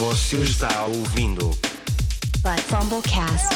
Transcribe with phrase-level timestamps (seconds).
[0.00, 1.50] Você está ouvindo
[2.40, 3.54] But Fumblecast.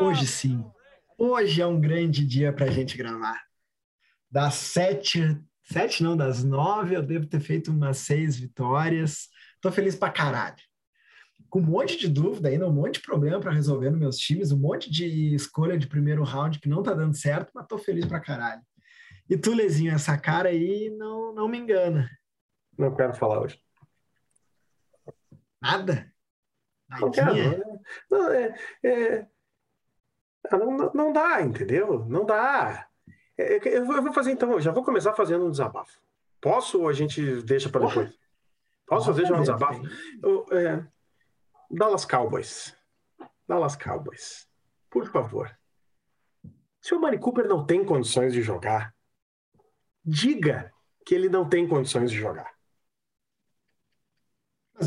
[0.00, 0.64] Hoje sim.
[1.18, 3.42] Hoje é um grande dia para a gente gravar.
[4.30, 9.26] Das sete, sete não, das nove, eu devo ter feito umas seis vitórias.
[9.60, 10.54] Tô feliz pra caralho.
[11.50, 14.52] Com um monte de dúvida ainda, um monte de problema para resolver nos meus times,
[14.52, 18.06] um monte de escolha de primeiro round que não tá dando certo, mas tô feliz
[18.06, 18.62] pra caralho.
[19.28, 22.08] E tu, Lezinho, essa cara aí não, não me engana.
[22.82, 23.62] Não quero falar hoje.
[25.60, 26.12] Nada?
[27.00, 27.32] Não quero.
[27.32, 27.80] né?
[28.10, 29.26] Não, é, é-
[30.50, 32.04] ah, não, não- dá, entendeu?
[32.06, 32.88] Não dá.
[33.38, 36.00] É, é eu vou fazer então, já vou começar fazendo um desabafo.
[36.40, 38.18] Posso ou a gente deixa para depois?
[38.84, 39.80] Posso fazer já um desabafo?
[40.20, 40.84] Eu, é,
[41.70, 42.76] Dallas Cowboys.
[43.46, 44.48] Dallas Cowboys.
[44.90, 45.56] Por favor.
[46.80, 48.92] Se o Mari Cooper não tem condições de jogar,
[50.04, 50.72] diga
[51.06, 52.51] que ele não tem condições de jogar.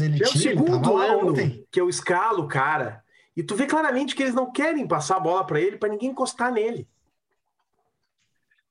[0.02, 1.66] Ele é o segundo ano ontem.
[1.72, 3.04] que eu escalo o cara.
[3.36, 6.10] E tu vê claramente que eles não querem passar a bola para ele para ninguém
[6.12, 6.88] encostar nele.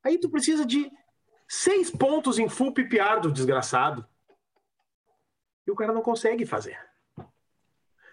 [0.03, 0.91] Aí tu precisa de
[1.49, 4.07] seis pontos em full PPR do desgraçado.
[5.67, 6.79] E o cara não consegue fazer.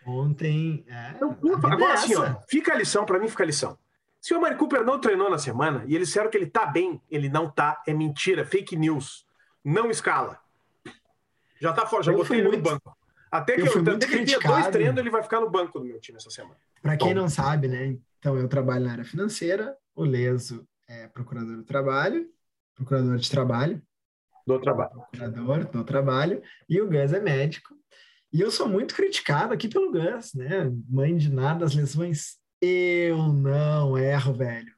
[0.05, 0.83] Ontem.
[0.87, 2.41] É, Então, agora é assim, ó, essa.
[2.47, 3.77] fica a lição, para mim fica a lição.
[4.19, 7.01] Se o Amari Cooper não treinou na semana e eles disseram que ele tá bem,
[7.09, 9.25] ele não tá, é mentira, fake news.
[9.63, 10.39] Não escala.
[11.59, 12.97] Já tá fora, já Eu botei ele no muito- banco.
[13.31, 14.71] Até que eu eu, fui até muito que dois criticado.
[14.71, 16.57] treinos, ele vai ficar no banco do meu time essa semana.
[16.81, 17.97] Para quem não sabe, né?
[18.19, 22.27] Então, eu trabalho na área financeira, o Leso é procurador do trabalho,
[22.75, 23.81] procurador de trabalho,
[24.45, 24.91] Do trabalho.
[24.91, 27.73] procurador do trabalho, e o Gus é médico.
[28.33, 30.69] E eu sou muito criticado aqui pelo Gus, né?
[30.89, 32.37] Mãe de nada as lesões.
[32.61, 34.71] Eu não erro, velho.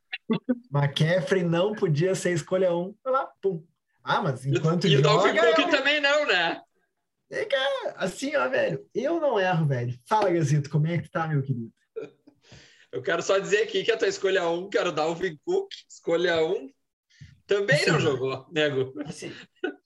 [0.73, 2.95] McCaffrey não podia ser escolha um.
[3.03, 3.63] Vai lá, pum.
[4.03, 5.55] Ah, mas enquanto e o Dalvin joga...
[5.55, 6.61] Cook eu- também não, né?
[7.34, 9.98] É, cara, assim, ó, velho, eu não erro, velho.
[10.08, 11.72] Fala, Gazito, como é que tá, meu querido?
[12.92, 15.72] Eu quero só dizer aqui que a tua escolha 1, que era o Dalvin Cook,
[15.89, 16.70] escolha 1,
[17.48, 18.93] também não Assim, jogou, nego.
[19.04, 19.33] Assim,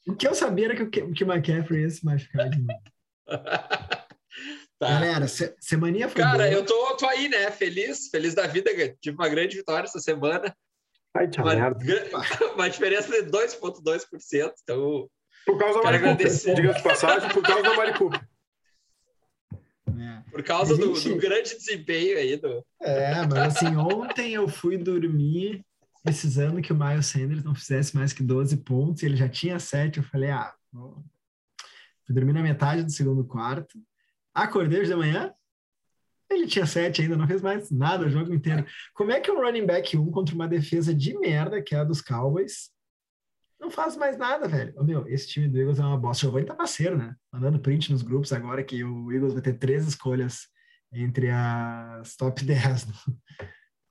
[0.06, 2.82] o que eu sabia era que o, que- o McCaffrey ia se machucar de novo.
[4.80, 4.90] Tá.
[4.90, 6.50] Galera, se, semaninha foi Cara, boa.
[6.52, 7.50] eu tô, tô aí, né?
[7.50, 8.70] Feliz, feliz da vida.
[9.02, 10.56] Tive uma grande vitória essa semana.
[11.16, 11.74] Ai, Uma,
[12.54, 14.54] uma diferença de 2,2%.
[14.62, 15.10] Então,
[15.48, 16.56] Por causa da Mari Cooper.
[16.56, 18.28] Diga-se de passagem, por causa da Mari Cooper.
[19.94, 20.24] né?
[20.30, 21.10] por causa do, Gente.
[21.10, 22.64] do grande desempenho aí do.
[22.82, 25.66] É, mas assim, ontem eu fui dormir
[26.04, 29.60] precisando que o Miles Sanders não fizesse mais que 12 pontos, e ele já tinha
[29.60, 31.04] 7, eu falei, ah, vou...
[32.06, 33.78] fui dormir na metade do segundo quarto,
[34.34, 35.34] acordei hoje de manhã,
[36.30, 38.66] ele tinha 7 ainda, não fez mais nada o jogo inteiro.
[38.94, 41.84] Como é que um running back 1 contra uma defesa de merda, que é a
[41.84, 42.70] dos Cowboys,
[43.60, 44.74] não faz mais nada, velho?
[44.80, 46.26] Ô, meu, esse time do Eagles é uma bosta.
[46.26, 47.16] O Giovanni tá parceiro, né?
[47.32, 50.48] Mandando print nos grupos agora que o Eagles vai ter três escolhas
[50.92, 52.86] entre as top 10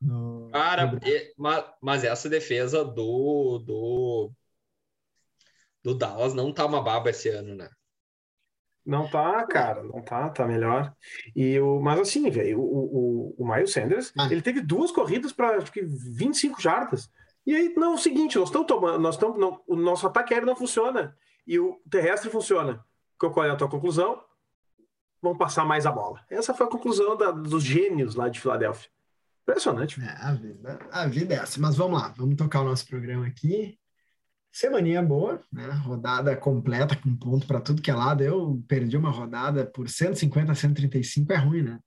[0.00, 4.32] no, no- Cara, no- e- ma- mas essa defesa do, do,
[5.82, 7.68] do Dallas não tá uma baba esse ano, né?
[8.84, 10.94] Não tá, cara, não tá, tá melhor.
[11.34, 14.28] E o, mas assim, velho, o, o, o Miles Sanders, Ah.
[14.30, 17.10] ele teve duas corridas para acho que 25 jardas.
[17.46, 20.34] E aí, não, é o seguinte, nós estamos tomando, nós estamos, não, o nosso ataque
[20.34, 22.84] aéreo não funciona e o terrestre funciona.
[23.18, 24.20] Qual é a tua conclusão?
[25.22, 26.20] Vamos passar mais a bola.
[26.28, 28.90] Essa foi a conclusão da- dos gênios lá de Filadélfia.
[29.42, 30.00] Impressionante.
[30.00, 31.60] É, a vida, a vida é essa.
[31.60, 33.78] Mas vamos lá, vamos tocar o nosso programa aqui.
[34.50, 35.66] Semaninha boa, né?
[35.84, 38.22] Rodada completa, com ponto para tudo que é lado.
[38.24, 41.78] Eu perdi uma rodada por 150 a 135, é ruim, né?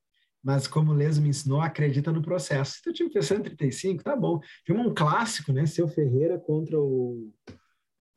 [0.44, 2.73] Mas como o Leso me ensinou, acredita no processo.
[2.73, 4.39] Se teu time fez 135, tá bom.
[4.66, 5.66] Tivemos um clássico, né?
[5.66, 7.31] Seu Ferreira contra o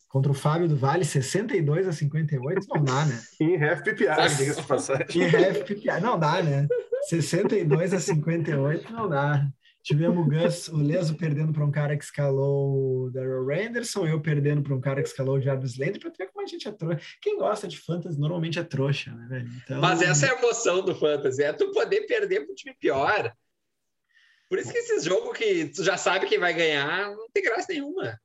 [0.09, 3.19] contra o Fábio do Vale, 62 a 58, não dá, né?
[3.41, 5.07] Em half PPR, diga-se passagem.
[5.17, 6.69] E ref PPR, não dá, né?
[7.09, 9.49] 62 a 58, não dá.
[9.83, 14.21] Tivemos o Gus, o Leso perdendo para um cara que escalou o Daryl Randerson, eu
[14.21, 16.73] perdendo para um cara que escalou o Jarvis Landry, para ver como a gente é
[16.73, 17.01] trouxa.
[17.21, 19.51] Quem gosta de fantasy normalmente é trouxa, né, velho?
[19.65, 23.33] Então, Mas essa é a emoção do Fantasy, é tu poder perder pro time pior.
[24.49, 27.67] Por isso que esses jogos que tu já sabe quem vai ganhar, não tem graça
[27.71, 28.19] nenhuma.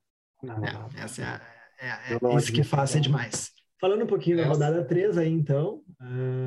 [0.44, 0.90] Não, não.
[0.96, 1.42] É, essa é, a-
[1.80, 3.02] é, é não isso que faz não.
[3.02, 3.52] demais.
[3.80, 5.84] Falando um pouquinho da rodada 3 aí, então.
[6.00, 6.47] ah,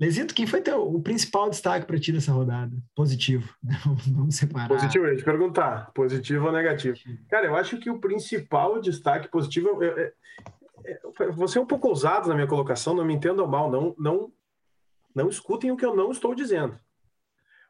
[0.00, 2.76] Lesito, quem foi teu, o principal destaque para ti dessa rodada?
[2.94, 3.76] Positivo, né?
[4.06, 4.68] Vamos- separar.
[4.68, 6.96] Positivo, eu ia te perguntar, positivo ou negativo?
[7.28, 9.82] Cara, eu acho que o principal destaque positivo.
[9.82, 10.12] é- é-
[10.86, 14.32] é- você é um pouco ousado na minha colocação, não me entendam mal, não, não,
[15.14, 16.78] não escutem o que eu não estou dizendo.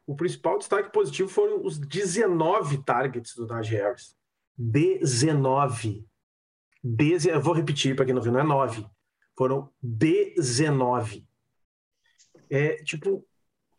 [0.07, 4.17] O principal destaque positivo foram os 19 targets do Najee Harris.
[4.57, 6.07] 19.
[6.83, 7.29] Deze...
[7.29, 8.87] Eu vou repetir para quem não viu, não é 9.
[9.37, 11.28] Foram 19.
[12.51, 13.27] É, tipo,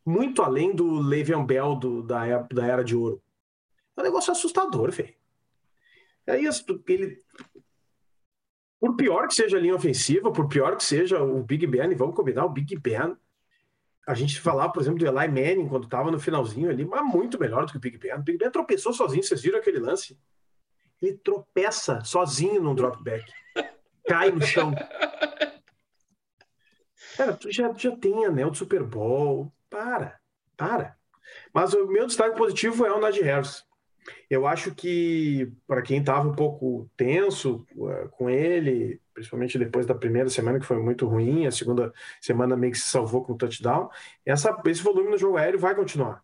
[0.06, 3.22] muito além do Le'Veon Bell do, da, era- da Era de Ouro.
[3.98, 5.14] É um negócio assustador, velho.
[6.28, 7.22] Aí as- ele...
[8.80, 11.96] Por pior que seja a linha ofensiva, por pior que seja o Big Ben, e
[11.96, 13.16] vamos combinar, o Big Ben,
[14.08, 17.38] a gente falava, por exemplo, do Eli Manning, quando estava no finalzinho ali, mas muito
[17.40, 18.14] melhor do que o Big Ben.
[18.16, 20.18] O Big Ben tropeçou sozinho, vocês viram aquele lance?
[21.02, 23.30] Ele tropeça sozinho num drop back.
[24.08, 24.72] Cai no chão.
[27.20, 29.52] Cara, tu já, já tem anel do Super Bowl.
[29.70, 30.18] Para,
[30.56, 30.96] para.
[31.54, 33.66] Mas o meu destaque positivo é o Najee Harris.
[34.30, 39.94] Eu acho que, para quem estava um pouco tenso uh, com ele, principalmente depois da
[39.94, 43.38] primeira semana, que foi muito ruim, a segunda semana meio que se salvou com o
[43.38, 43.90] touchdown,
[44.26, 46.24] essa, esse volume no jogo aéreo vai continuar.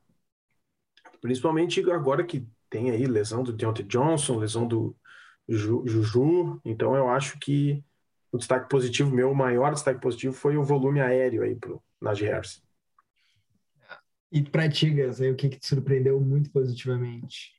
[1.20, 4.96] Principalmente agora que tem aí lesão do Deontay Johnson, lesão do
[5.46, 6.62] Ju- Juju.
[6.64, 7.84] Então eu acho que
[8.36, 12.62] o destaque positivo, meu maior destaque positivo foi o volume aéreo aí pro Najee Harris.
[14.32, 17.56] E pra ti, Gus, aí o que que te surpreendeu muito positivamente?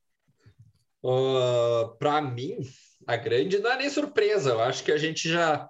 [2.00, 2.58] para mim,
[3.06, 4.50] a grande não é nem surpresa.
[4.50, 5.68] Eu acho que a gente já,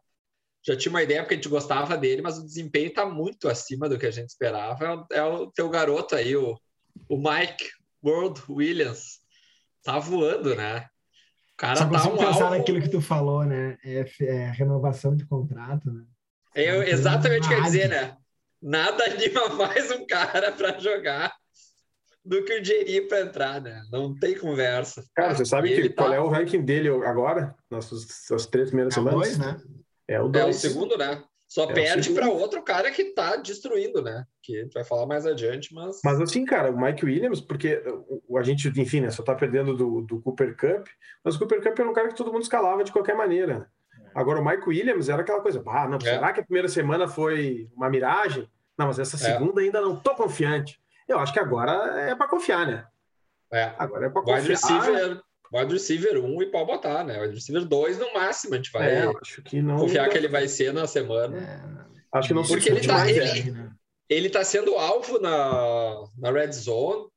[0.64, 3.86] já tinha uma ideia porque a gente gostava dele, mas o desempenho está muito acima
[3.86, 4.86] do que a gente esperava.
[4.86, 6.58] É o, é o teu garoto aí, o,
[7.06, 7.68] o Mike
[8.02, 9.20] World Williams.
[9.82, 10.88] Tá voando, né?
[11.56, 12.56] Cara Só tá consigo um pensar alvo.
[12.58, 13.78] naquilo que tu falou, né?
[13.84, 16.04] É, é renovação de contrato, né?
[16.54, 18.16] Eu, exatamente o que eu ia dizer, né?
[18.60, 21.34] Nada anima mais um cara para jogar
[22.24, 23.82] do que o Jerry para entrar, né?
[23.90, 25.04] Não tem conversa.
[25.14, 27.54] Cara, você sabe que, ele qual tá- é o ranking dele agora?
[27.70, 29.20] Nas suas três primeiras É semanas?
[29.20, 29.56] dois, né?
[30.08, 30.56] É o É o 2.
[30.56, 31.22] segundo, né?
[31.56, 32.20] Só É perde segundo.
[32.20, 34.26] para outro cara que tá destruindo, né?
[34.42, 36.00] Que a gente vai falar mais adiante, mas.
[36.04, 37.82] Mas assim, cara, o Mike Williams, porque
[38.36, 40.86] a gente, enfim, né, só tá perdendo do, do Cooper Cup,
[41.24, 43.58] mas o Cooper Cup era um cara que todo mundo escalava de qualquer maneira.
[43.60, 43.66] né?
[44.14, 46.00] Agora, o Mike Williams era aquela coisa, ah, não, É.
[46.00, 48.46] será que a primeira semana foi uma miragem?
[48.78, 49.18] Não, mas essa É.
[49.32, 50.78] segunda ainda não tô confiante.
[51.08, 51.72] Eu acho que agora
[52.02, 52.84] é para confiar, né?
[53.50, 53.72] É.
[53.78, 54.82] Agora é para Wide confiar.
[54.82, 55.22] receiver,
[55.58, 57.20] wide receiver 1 e pode botar, né?
[57.20, 59.76] Wide receiver 2 no máximo, a gente vai É, acho que não.
[59.76, 61.36] confiar que ele vai ser na semana.
[61.38, 61.86] É,
[62.18, 63.70] Acho que não se Porque ele tá- ele- né?
[64.08, 67.08] Ele tá sendo alvo na, na red zone,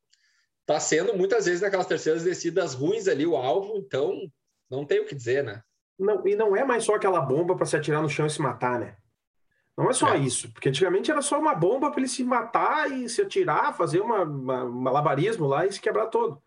[0.65, 4.13] tá sendo muitas vezes naquelas terceiras descidas ruins ali o alvo, então
[4.69, 5.61] não tem o que dizer, né?
[5.97, 8.41] Não, e não é mais só aquela bomba para se atirar no chão e se
[8.41, 8.95] matar, né?
[9.77, 10.17] Não é só É.
[10.17, 14.01] isso, porque antigamente era só uma bomba para ele se matar e se atirar, fazer
[14.01, 16.41] uma, uma- um malabarismo lá e se quebrar todo.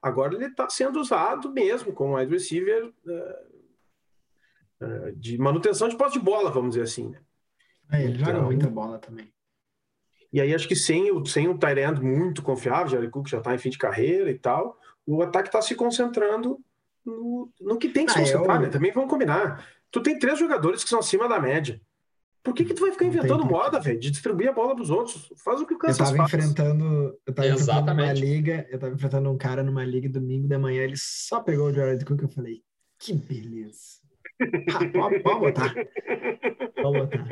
[0.00, 3.46] Agora ele está sendo usado mesmo como wide receiver eh,
[4.80, 7.08] eh, de manutenção de posse de bola, vamos dizer assim.
[7.10, 7.20] né?
[7.90, 9.32] É, ele joga Então- muita bola também.
[10.32, 13.54] E aí acho que sem o, sem o end muito confiável, Jared Cook já está
[13.54, 16.60] em fim de carreira e tal, o ataque está se concentrando
[17.04, 18.68] no, no que tem que se Ah, concentrar, eu- né?
[18.68, 19.66] Também vamos combinar.
[19.90, 21.80] Tu tem três jogadores que são acima da média.
[22.48, 25.30] Por que, que tu vai ficar inventando moda, velho, de distribuir a bola pros outros?
[25.44, 26.32] Faz o que o Eu Kansas tava faz.
[26.32, 28.20] enfrentando, eu tava enfrentando uma Exatamente.
[28.22, 31.74] liga, eu tava enfrentando um cara numa liga domingo de manhã, ele só pegou o
[31.74, 32.62] Jared Cook, eu falei,
[32.98, 33.98] que beleza.
[34.72, 35.74] Ah, pode, pode botar.
[36.80, 37.28] Pode botar.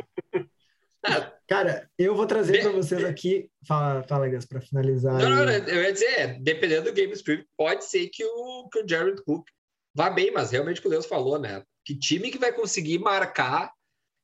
[1.04, 1.32] Ah.
[1.48, 5.14] Cara, eu vou trazer para vocês aqui, fala, fala Gus, para finalizar.
[5.14, 8.80] Não, não, não, eu ia dizer, dependendo do game script, pode ser que o, que
[8.80, 9.46] o Jared Cook
[9.94, 11.62] vá bem, mas realmente o que o Deus falou, né?
[11.84, 13.70] Que time que vai conseguir marcar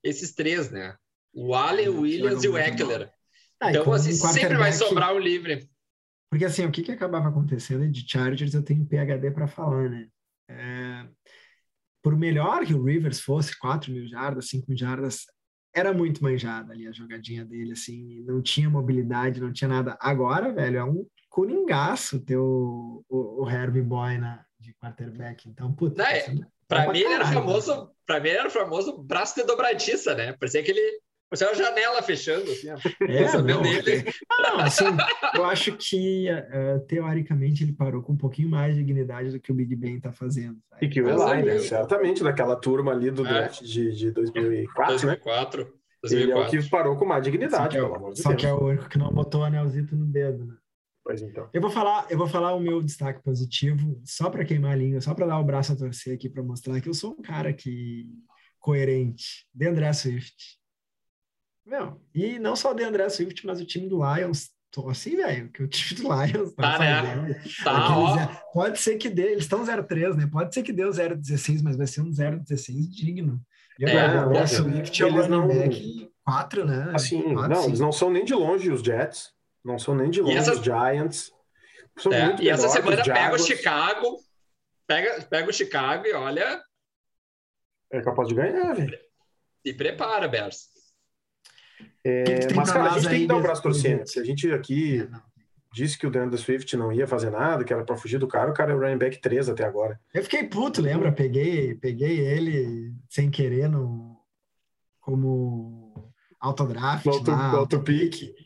[0.02, 0.96] esses três, né?
[1.32, 3.10] O Allen, o Williams e o Eckler.
[3.60, 5.68] Ah, Então, como assim, um sempre vai sobrar um livre.
[6.30, 10.08] Porque assim, o que, que acabava acontecendo de Chargers, eu tenho PHD para falar, né?
[10.48, 11.06] É,
[12.02, 15.24] por melhor que o Rivers fosse, 4 mil jardas, 5 mil jardas,
[15.74, 19.96] era muito manjada ali a jogadinha dele, assim, não tinha mobilidade, não tinha nada.
[20.00, 25.48] Agora, velho, é um coringaço ter o, o, o Herbie Boy na, de quarterback.
[25.48, 28.50] Então, puta, Não, é- sendo- Pra pra mim, ele era famoso, pra mim, ele era
[28.50, 30.32] famoso braço de dobradiça, né?
[30.38, 31.00] Parecia que ele.
[31.30, 32.76] Parecia uma janela fechando, assim, ó.
[33.08, 34.04] É, não, dele.
[34.42, 34.84] não, assim,
[35.34, 39.50] eu acho que eh, teoricamente ele parou com um pouquinho mais de dignidade do que
[39.50, 40.58] o Big Ben tá fazendo.
[40.68, 40.84] sabe?
[40.84, 41.58] E que o Eli, né?
[41.60, 43.32] Certamente, daquela turma ali do É.
[43.32, 45.16] draft de, de 2004, né?
[45.16, 45.60] 2004.
[46.10, 46.60] Ele é o 2004.
[46.62, 48.40] que parou com mais Só dignidade, é, pelo o- amor de só Deus.
[48.42, 50.54] que é o único que não botou o anelzito no dedo, né?
[51.04, 51.48] Pois então.
[51.52, 55.00] Eu vou falar, eu vou falar o meu destaque positivo, só para queimar a língua,
[55.00, 57.52] só para dar o braço a torcer aqui para mostrar que eu sou um cara
[57.52, 58.06] que
[58.60, 60.58] coerente, de André Swift.
[61.66, 65.16] Meu, e não só o de André Swift, mas o time do Lions, tô assim,
[65.16, 67.02] velho, que o time do Lions tá, Tá, né?
[67.02, 67.34] fazendo.
[67.64, 68.16] Tá, Aquele ó.
[68.16, 70.28] ze- Pode ser que dê, eles estão 0-3, né?
[70.30, 73.40] Pode ser que dê o 0-16, mas vai ser um 0-16 digno.
[73.78, 74.56] E É, agora, o André óbvio.
[74.56, 76.90] Swift é o Eles running não- back 4, né?
[76.94, 77.68] Assim, Quatro, não, cinco.
[77.68, 79.30] eles não são nem de longe os Jets,
[79.64, 81.32] não são nem de longe essa- os Giants.
[81.98, 83.38] São É, muito e essa semana os pega o.
[83.38, 84.18] Chicago,
[84.86, 86.62] pega, pega o Chicago e olha.
[87.90, 88.98] É capaz de ganhar, velho.
[89.66, 90.68] Se prepara, Bers.
[92.04, 93.98] É, mas, cara, a gente tem que dar um braço torcendo.
[93.98, 94.08] projeto?
[94.10, 95.20] Se a gente aqui É,
[95.72, 98.50] disse que o DeAndre Swift não ia fazer nada, que era pra fugir do cara,
[98.50, 100.00] o cara é o running back 3 até agora.
[100.14, 101.12] Eu fiquei puto, lembra?
[101.12, 104.18] Peguei, peguei ele sem querer no,
[105.00, 105.81] como
[106.42, 107.06] autodraft.
[107.06, 107.30] No auto-.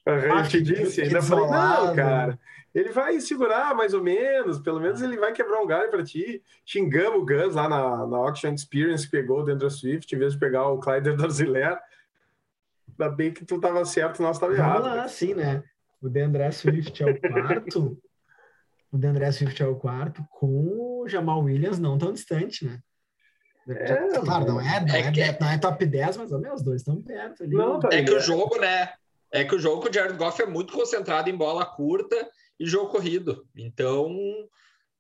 [0.07, 1.97] Aham, Ah, eu te disse, ainda falei, não, desolado.
[1.97, 2.39] cara,
[2.75, 6.43] ele vai segurar mais ou menos, pelo menos ele vai quebrar um galho pra ti.
[6.65, 10.39] Xingamos o Gus lá na, na Auction Experience, pegou o DeAndre Swift, em vez de
[10.39, 11.79] pegar o Clyde Darziler.
[12.89, 14.75] Ainda bem que tu tava certo, nós tava errado.
[14.75, 15.05] Vamos lá, cara.
[15.07, 15.63] assim, né?
[16.03, 17.99] O Deandre Swift é o quarto.
[18.93, 22.79] o Deandre Swift é o quarto, com o Jamal Williams não tão distante, né?
[23.69, 26.63] É, claro, não é, não é, é que- não é top 10, mas meu, os
[26.63, 27.55] dois estão perto ali.
[27.55, 28.93] Não, tá É que o jogo, né?
[29.33, 32.17] É que o jogo com o Jared Goff é muito concentrado em bola curta
[32.61, 33.45] e jogo corrido.
[33.57, 34.17] Então,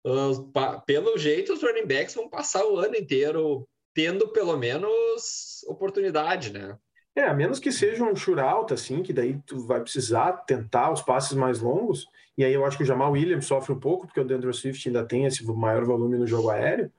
[0.04, 5.64] os- pa- pelo jeito, os running backs vão passar o ano inteiro tendo pelo menos
[5.68, 6.76] oportunidade, né?
[7.14, 11.00] É, a menos que seja um shootout, assim, que daí tu vai precisar tentar os
[11.00, 12.06] passes mais longos.
[12.36, 14.86] E aí eu acho que o Jamal Williams sofre um pouco, porque o DeAndre Swift
[14.86, 16.92] ainda tem esse maior volume no jogo aéreo.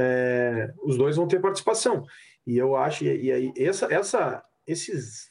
[0.00, 2.04] É, os dois vão ter participação.
[2.46, 5.28] E eu acho, e, aí, essa, essa, esses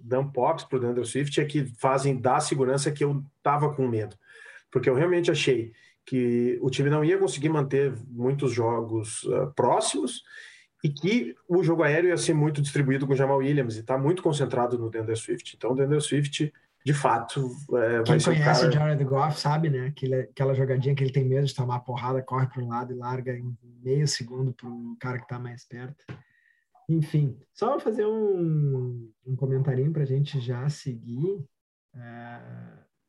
[0.00, 3.72] dump pops para o DeAndre Swift é que fazem dar a segurança que eu tava
[3.72, 4.16] com medo.
[4.70, 5.72] Porque eu realmente achei
[6.04, 10.22] que o time não ia conseguir manter muitos jogos ah, próximos
[10.82, 13.96] e que o jogo aéreo ia ser muito distribuído com o Jamal Williams e está
[13.96, 15.54] muito concentrado no DeAndre Swift.
[15.56, 16.52] Então, o Swift,
[16.88, 18.68] de fato, é, Quem ser o conhece cara...
[18.70, 19.88] o Jared Goff sabe, né?
[19.88, 22.94] Aquele, aquela jogadinha que ele tem medo de tomar a porrada, corre para um lado
[22.94, 23.54] e larga em
[23.84, 26.02] meio segundo para o cara que está mais perto.
[26.88, 31.44] Enfim, só fazer um, um comentarinho para a gente já seguir.
[31.94, 32.40] É,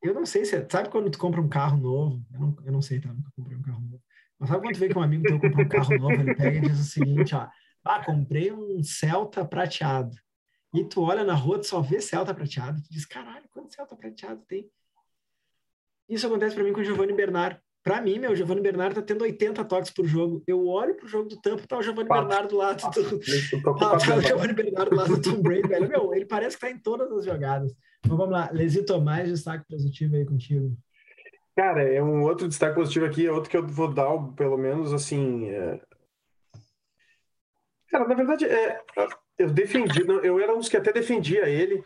[0.03, 0.67] eu não sei se.
[0.69, 2.21] Sabe quando tu compra um carro novo?
[2.33, 3.13] Eu não, eu não sei, tá?
[3.13, 4.03] Nunca comprei um carro novo.
[4.37, 6.57] Mas sabe quando tu vê que um amigo teu comprou um carro novo, ele pega
[6.57, 7.47] e diz o seguinte: ó,
[7.85, 10.17] ah, comprei um Celta prateado.
[10.73, 12.81] E tu olha na rua, tu só vê Celta prateado.
[12.83, 14.69] Tu diz, caralho, quanto Celta prateado tem?
[16.07, 17.59] Isso acontece para mim com o Giovanni Bernard.
[17.83, 20.43] Para mim, meu, o Giovanni Bernard tá tendo 80 toques por jogo.
[20.45, 22.27] Eu olho pro jogo do Tampa, tá o Giovanni Quatro.
[22.27, 24.19] Bernard do lado do, tá, tá o.
[24.21, 25.87] Giovanni Bernard do lado do Tom Brady, velho.
[25.87, 27.73] Meu, ele parece que tá em todas as jogadas.
[28.07, 30.75] Mas vamos lá, Lesito, mais destaque positivo aí contigo.
[31.55, 34.93] Cara, é um outro destaque positivo aqui, é outro que eu vou dar, pelo menos,
[34.93, 35.49] assim...
[35.49, 35.81] é-
[37.89, 38.81] Cara, na verdade, é,
[39.39, 41.81] eu defendi, eu era um dos que até defendia ele,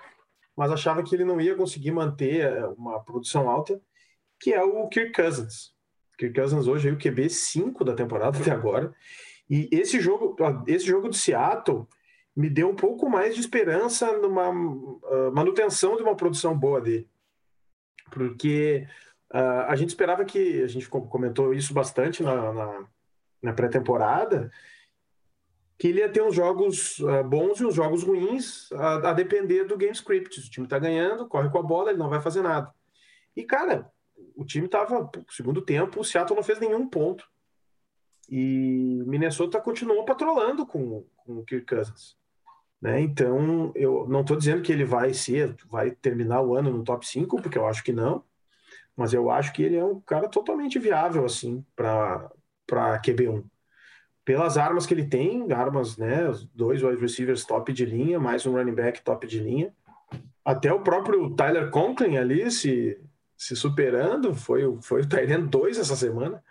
[0.58, 3.80] mas achava que ele não ia conseguir manter é, uma produção alta,
[4.40, 5.72] que é o Kirk Cousins.
[6.18, 8.94] Kirk Cousins hoje é o QB 5 da temporada até agora,
[9.48, 10.36] e esse jogo,
[10.68, 11.88] esse jogo de Seattle
[12.36, 17.08] me deu um pouco mais de esperança numa ah, manutenção de uma produção boa dele.
[18.10, 18.88] Porque
[19.32, 22.88] ah, a gente esperava que, a gente com- comentou isso bastante na, na,
[23.44, 24.52] na pré-temporada,
[25.84, 29.66] que ele ia ter uns jogos ah, bons e uns jogos ruins, a, a depender
[29.66, 30.40] do game script.
[30.40, 32.74] O time tá ganhando, corre com a bola, ele não vai fazer nada.
[33.36, 33.92] E, cara,
[34.34, 37.28] o time tava, segundo tempo, o Seattle não fez nenhum ponto.
[38.30, 42.16] E Minnesota continuou patrolando com, com o Kirk Cousins.
[42.82, 43.02] Né?
[43.02, 47.06] Então, eu não estou dizendo que ele vai ser, vai terminar o ano no top
[47.06, 48.24] 5, porque eu acho que não,
[48.96, 52.32] mas eu acho que ele é um cara totalmente viável assim para
[52.72, 53.44] QB1.
[54.26, 58.54] Pelas armas que ele tem, armas, né, dois wide receivers top de linha, mais um
[58.54, 59.74] running back top de linha.
[60.46, 62.98] Até o próprio Tyler Conklin ali se,
[63.38, 66.44] se superando, foi, foi o Tyrant 2 essa semana.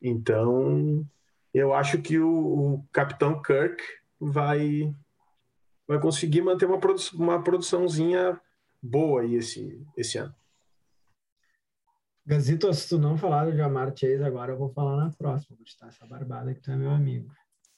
[0.00, 1.06] Então,
[1.54, 3.82] eu acho que o, o Capitão Kirk
[4.20, 4.94] vai
[5.86, 8.40] vai conseguir manter uma, produ uma produçãozinha
[8.82, 10.34] boa aí esse, esse ano.
[12.26, 15.56] Gazito, se tu não falar do Jamar Chase agora, eu vou falar na próxima.
[15.56, 17.30] Vou te dar essa barbada que tu é meu amigo.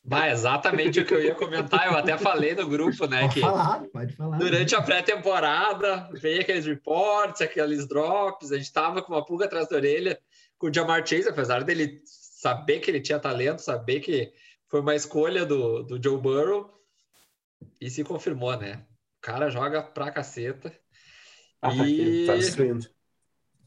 [0.03, 1.87] Bah, exatamente o que eu ia comentar.
[1.87, 3.23] Eu até falei no grupo, né?
[3.23, 4.39] Pode Que falar, pode falar.
[4.39, 8.51] durante a pré-temporada veio aqueles reports, aqueles drops.
[8.51, 10.19] A gente tava com uma pulga atrás da orelha
[10.57, 14.33] com o Jamar Chase, apesar dele saber que ele tinha talento, saber que
[14.69, 16.73] foi uma escolha do, do Joe Burrow.
[17.79, 18.87] E se confirmou, né?
[19.19, 20.73] O cara joga pra caceta.
[21.61, 22.87] Ah, E- tá destruindo.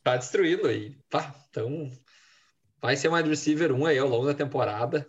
[0.04, 0.96] Tá destruindo aí.
[1.10, 1.90] Pá, então,
[2.82, 5.08] vai ser um wide receiver 1 aí ao longo da temporada.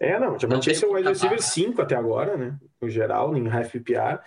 [0.00, 1.50] É, não, tem é o wide receiver barra.
[1.50, 2.56] 5 até agora, né?
[2.80, 4.20] No geral, em PPR.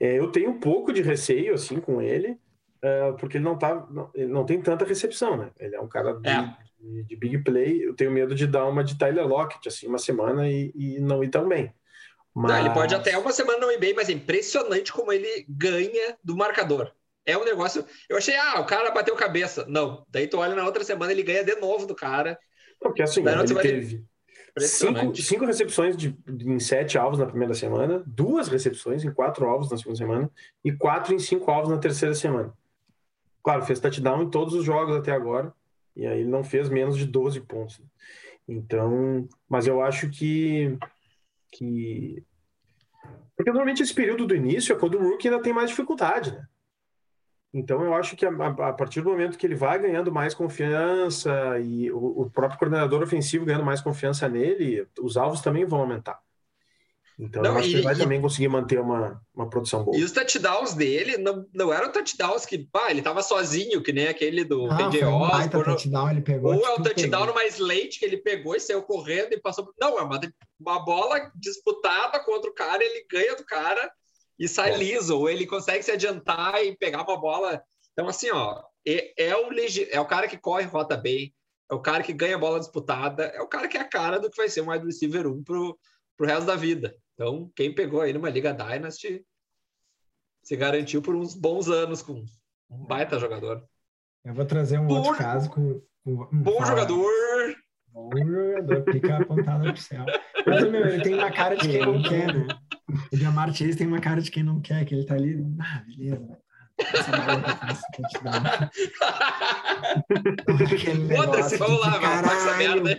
[0.00, 2.38] É, eu tenho um pouco de receio, assim, com ele,
[2.80, 5.50] é, porque ele não, tá, não, ele não tem tanta recepção, né?
[5.58, 6.56] Ele é um cara de, É.
[6.80, 7.84] de- de big play.
[7.86, 11.22] Eu tenho medo de dar uma de Tyler Lockett, assim, uma semana e, e não
[11.22, 11.74] ir tão bem.
[12.34, 15.44] Não, ele pode Mas- até uma semana não ir bem, mas é impressionante como ele
[15.48, 16.92] ganha do marcador.
[17.28, 17.84] É um negócio.
[18.08, 19.66] Eu achei, ah, o cara bateu cabeça.
[19.68, 20.02] Não.
[20.08, 22.38] Daí tu olha na outra semana, ele ganha de novo do cara.
[22.80, 24.02] Porque assim, ele outra teve.
[24.58, 29.70] Cinco, cinco recepções de, em sete alvos na primeira semana, duas recepções em quatro alvos
[29.70, 30.30] na segunda semana
[30.64, 32.52] e quatro em cinco alvos na terceira semana.
[33.42, 35.52] Claro, fez touchdown em todos os jogos até agora,
[35.94, 37.80] e aí ele não fez menos de 12 pontos.
[38.48, 40.76] Então, mas eu acho que,
[41.52, 42.24] que...
[43.36, 46.48] Porque normalmente esse período do início é quando o rookie ainda tem mais dificuldade, né?
[47.52, 51.58] Então eu acho que a, a- partir do momento que ele vai ganhando mais confiança
[51.60, 56.20] e o, o próprio coordenador ofensivo ganhando mais confiança nele, os alvos também vão aumentar.
[57.18, 59.82] Então Não, eu acho e- que ele vai e- também conseguir manter uma, uma produção
[59.82, 59.96] boa.
[59.96, 64.06] E os touchdowns dele não, não eram touchdowns que, pá, ele tava sozinho, que nem
[64.06, 66.10] aquele do Ah, TJ um Osborne.
[66.12, 66.54] ele pegou.
[66.54, 67.26] Ou é um tipo, touchdown pegou.
[67.34, 69.72] numa slate que ele pegou e saiu correndo e passou.
[69.80, 70.20] Não, é uma,
[70.60, 73.90] uma bola disputada contra o cara, ele ganha do cara
[74.38, 74.76] e sai É.
[74.76, 75.18] liso.
[75.18, 77.62] Ou ele consegue se adiantar e pegar uma bola.
[77.92, 81.34] Então, assim, ó, é, é o, legi- é o cara que corre rota bem,
[81.70, 84.30] é o cara que ganha bola disputada, é o cara que é a cara do
[84.30, 85.78] que vai ser um wide receiver 1 pro,
[86.16, 86.94] pro resto da vida.
[87.14, 89.24] Então, quem pegou aí numa Liga Dynasty
[90.42, 92.24] se garantiu por uns bons anos com
[92.70, 93.62] um baita jogador.
[94.24, 95.80] Eu vou trazer um Bom- outro caso com.
[96.04, 96.66] com hum, Bom fala.
[96.66, 97.56] jogador.
[97.88, 100.04] Bom jogador, pica apontada pro céu.
[100.46, 102.46] Mas, meu, ele tem uma cara de quem não quer, né?
[103.12, 105.44] O Jamar Chase tem uma cara de quem não quer, que ele tá ali.
[105.60, 106.38] Ah, beleza.
[107.94, 108.42] Touchdown.
[110.48, 112.98] Aquele Foda-se, vamos de lá, faz essa merda aí.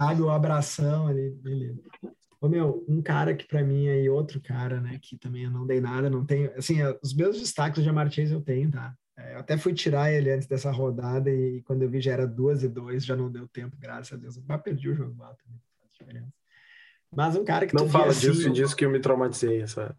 [0.00, 1.80] Sabe, o abração ali, beleza.
[2.40, 5.66] Ô, meu, um cara que pra mim aí, outro cara, né, que também eu não
[5.66, 8.94] dei nada, não tenho, assim, é, os meus destaques do Jamar Chase eu tenho, tá?
[9.18, 12.26] É, eu até fui tirar ele antes dessa rodada e quando eu vi já era
[12.26, 14.36] duas e dois, já não deu tempo, graças a Deus.
[14.36, 16.39] Eu quase perdi o jogo lá também, faz diferença.
[17.14, 19.62] Mas um cara que Não fala via assim, disso, disso que eu me traumatizei.
[19.62, 19.96] Essa...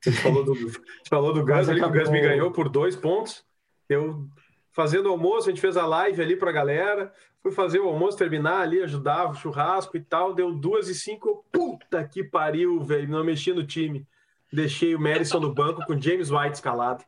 [0.00, 2.94] Você falou do, você falou do Gus, ali, que o Gus me ganhou por dois
[2.94, 3.44] pontos.
[3.88, 4.28] Eu,
[4.72, 7.12] fazendo almoço, a gente fez a live ali pra galera.
[7.42, 10.34] Fui fazer o almoço, terminar ali, ajudava o churrasco e tal.
[10.34, 11.44] Deu duas e cinco.
[11.50, 13.08] Puta que pariu, velho.
[13.08, 14.06] Não mexi no time.
[14.52, 17.04] Deixei o Madison no banco com James White escalado.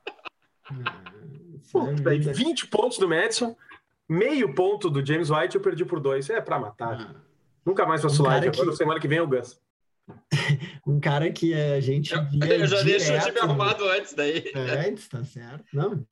[0.64, 1.02] Ah,
[1.56, 2.32] isso Pô, é velho, vida.
[2.32, 3.56] 20 pontos do Madison,
[4.08, 6.28] meio ponto do James White, eu perdi por dois.
[6.30, 7.00] É pra matar.
[7.00, 7.27] Ah,
[7.68, 8.48] Nunca mais faço Um live.
[8.48, 9.60] Agora, que- semana que vem é o Gus.
[10.86, 14.42] um cara que a gente via Eu já deixo o direto, time arrumado antes daí.
[14.54, 15.64] É, antes, tá certo.
[15.74, 16.02] Não,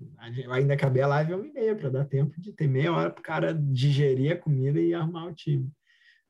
[0.51, 3.21] ainda acabei a live uma e meia para dar tempo de ter meia hora para
[3.21, 5.71] o cara digerir a comida e arrumar o time.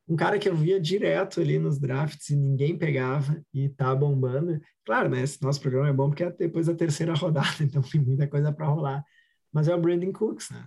[0.08, 4.60] Um cara que eu via direto ali nos drafts e ninguém pegava e tá bombando.
[4.84, 5.22] Claro, né?
[5.22, 8.52] Esse nosso programa é bom porque é depois da terceira rodada, então tem muita coisa
[8.52, 9.04] para rolar.
[9.52, 10.64] Mas é o Brandon Cooks, né?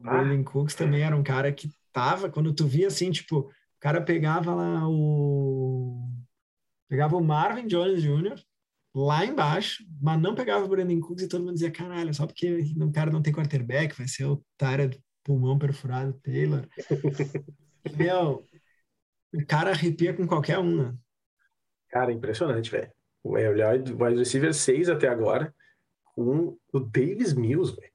[0.00, 0.10] O Ah.
[0.24, 4.02] Brandon Cooks também era um cara que tava, quando tu via assim, tipo, o cara
[4.02, 6.10] pegava lá o.
[6.88, 8.42] Pegava o Marvin Jones Jr.,
[8.94, 12.64] lá embaixo, mas não pegava o Brandon Cooks e todo mundo dizia, caralho, só porque
[12.76, 14.90] o cara não tem quarterback, vai ser o Tyra
[15.22, 16.66] pulmão perfurado Taylor.
[17.96, 18.42] Meu,
[19.32, 20.96] o cara arrepia com qualquer um, né?
[21.88, 22.90] Cara, impressionante, velho.
[23.22, 25.54] O wide receiver 6 até agora,
[26.14, 27.92] com o Davis Mills, velho.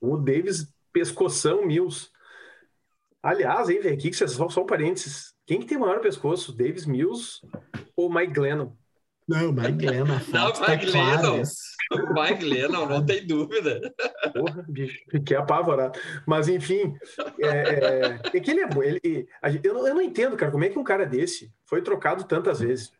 [0.00, 2.10] O Davis pescoção Mills.
[3.22, 5.34] Aliás, aí, velho, aqui que vocês só, só um parênteses.
[5.46, 7.40] Quem que tem maior pescoço, Davis Mills
[7.96, 8.72] ou Mike Glennon?
[9.28, 11.42] Não, Mike Glennon, Não, tá Mike Glennon.
[12.14, 13.94] Mike Lennon, não tem dúvida.
[14.32, 15.98] Porra, bicho, fiquei apavorado.
[16.26, 16.94] Mas, enfim,
[17.40, 18.82] é, é, é que ele é bom.
[18.82, 19.28] Ele,
[19.62, 22.60] eu, não, eu não entendo, cara, como é que um cara desse foi trocado tantas
[22.60, 22.92] vezes.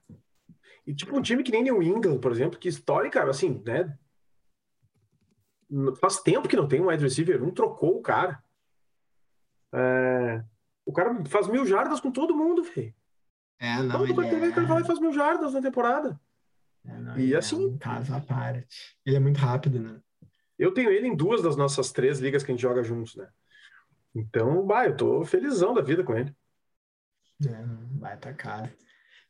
[0.86, 3.96] E, tipo, um time que nem New England, por exemplo, que histórica, assim, né?
[6.00, 8.42] Faz tempo que não tem um wide receiver, um trocou o cara.
[9.72, 10.42] É,
[10.84, 12.94] o cara faz mil jardas com todo mundo, velho.
[13.58, 14.86] É, não, Todo ele o cara vai e é...
[14.86, 16.18] faz mil jardas na temporada.
[16.86, 18.96] é, não, E é assim- um caso à parte.
[19.04, 20.00] Ele é muito rápido, né?
[20.58, 23.28] Eu tenho ele em duas das nossas três ligas que a gente joga juntos, né?
[24.14, 26.34] Então, bah, eu tô felizão da vida com ele.
[27.46, 27.64] É,
[27.98, 28.74] vai tá cara.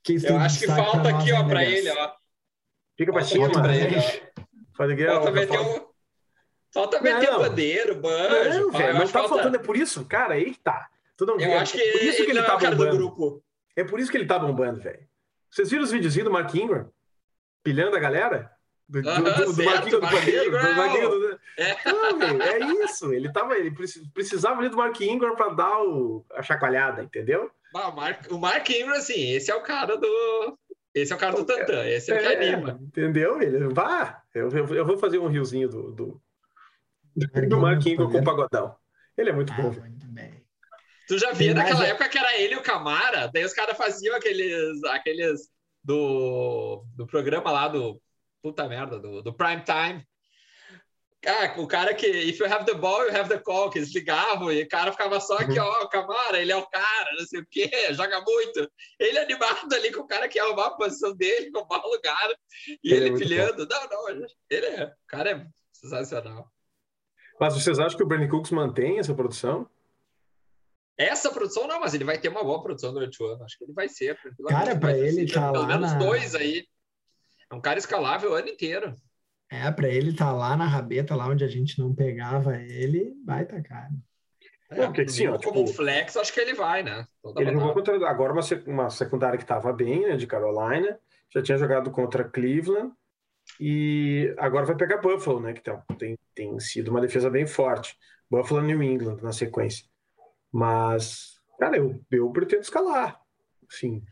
[0.03, 2.13] Quem Eu acho que falta aqui, ó, pra ele, ó.
[2.97, 3.75] Fica pra cima, pra mano.
[3.75, 3.95] ele.
[4.75, 5.90] Falta é meter um.
[6.73, 7.39] Falta meter Não.
[7.41, 8.61] bandeiro, banjo.
[8.61, 10.89] Não, velho, não tá que faltando, falta- é por isso, cara, aí que tá.
[11.21, 12.77] Não Eu vê, acho que é por isso que ele ele não tá é o
[12.77, 13.43] bombando.
[13.77, 15.07] É por isso que ele tá bombando, velho.
[15.51, 16.91] Vocês viram os videozinhos do Mark Ingram?
[17.63, 18.51] Pilhando a galera?
[18.89, 20.51] Do, do, do, do Mark Ingram do Mark Pandeiro?
[20.51, 20.75] Do.
[20.77, 21.39] Mark Ingram.
[21.59, 21.77] É.
[21.93, 23.13] Não, é isso.
[23.13, 27.51] Ele, tava, ele precis- precisava ali do Mark Ingram pra dar o, a chacoalhada, entendeu?
[27.75, 30.59] Ah, o, Mark, o Mark Ingram, assim, esse é o cara do.
[30.95, 32.81] Esse é o cara do Tantan, esse é o que anima.
[32.83, 33.41] Entendeu?
[33.41, 36.23] Ele, vá, eu, eu, eu vou fazer um riozinho do, do,
[37.17, 38.77] do Ingram com o pagodão.
[39.17, 40.45] Ele é muito Ah, bom, muito bem.
[41.07, 43.77] Tu já Tem via naquela época que era ele e o Camara, daí os caras
[43.77, 45.51] faziam aqueles, aqueles
[45.83, 48.01] do, do programa lá do.
[48.43, 50.07] Puta merda, do, do Prime Time.
[51.27, 53.95] Ah, o cara que, if you have the ball, you have the call, que eles
[53.95, 57.41] ligavam e o cara ficava só aqui, ó, Camara, ele é o cara, não sei
[57.41, 58.71] o quê, joga muito.
[58.99, 62.31] Ele animado ali com o cara que ia arrumar a posição dele, roubar o lugar,
[62.83, 63.69] e ele, Ele é pilhando.
[63.69, 64.09] Não, não,
[64.49, 66.51] ele é, o cara é sensacional.
[67.41, 69.67] Mas vocês acham que o Brandon Cooks mantém essa produção?
[70.99, 73.43] Essa produção não, mas ele vai ter uma boa produção durante o ano.
[73.45, 74.19] Acho que ele vai ser.
[74.49, 76.67] Cara, pra Mas, ele assim, tá Pelo lá menos na- dois aí.
[77.51, 78.95] É um cara escalável o ano inteiro.
[79.51, 83.45] É, pra ele tá lá na rabeta, lá onde a gente não pegava ele, vai
[83.47, 83.91] tá cara.
[84.71, 87.05] É, porque assim, ó, como tipo- um flex, acho que ele vai, né?
[87.23, 91.01] Toda Ele jogou contra agora uma, uma secundária que estava bem, né, de Carolina.
[91.35, 92.93] Já tinha jogado contra Cleveland
[93.61, 97.97] e agora vai pegar Buffalo, né, que tem, tem, tem sido uma defesa bem forte.
[98.31, 99.85] Buffalo e New England na sequência.
[100.51, 103.21] Mas, cara, eu, eu pretendo escalar.
[103.69, 104.03] Sim.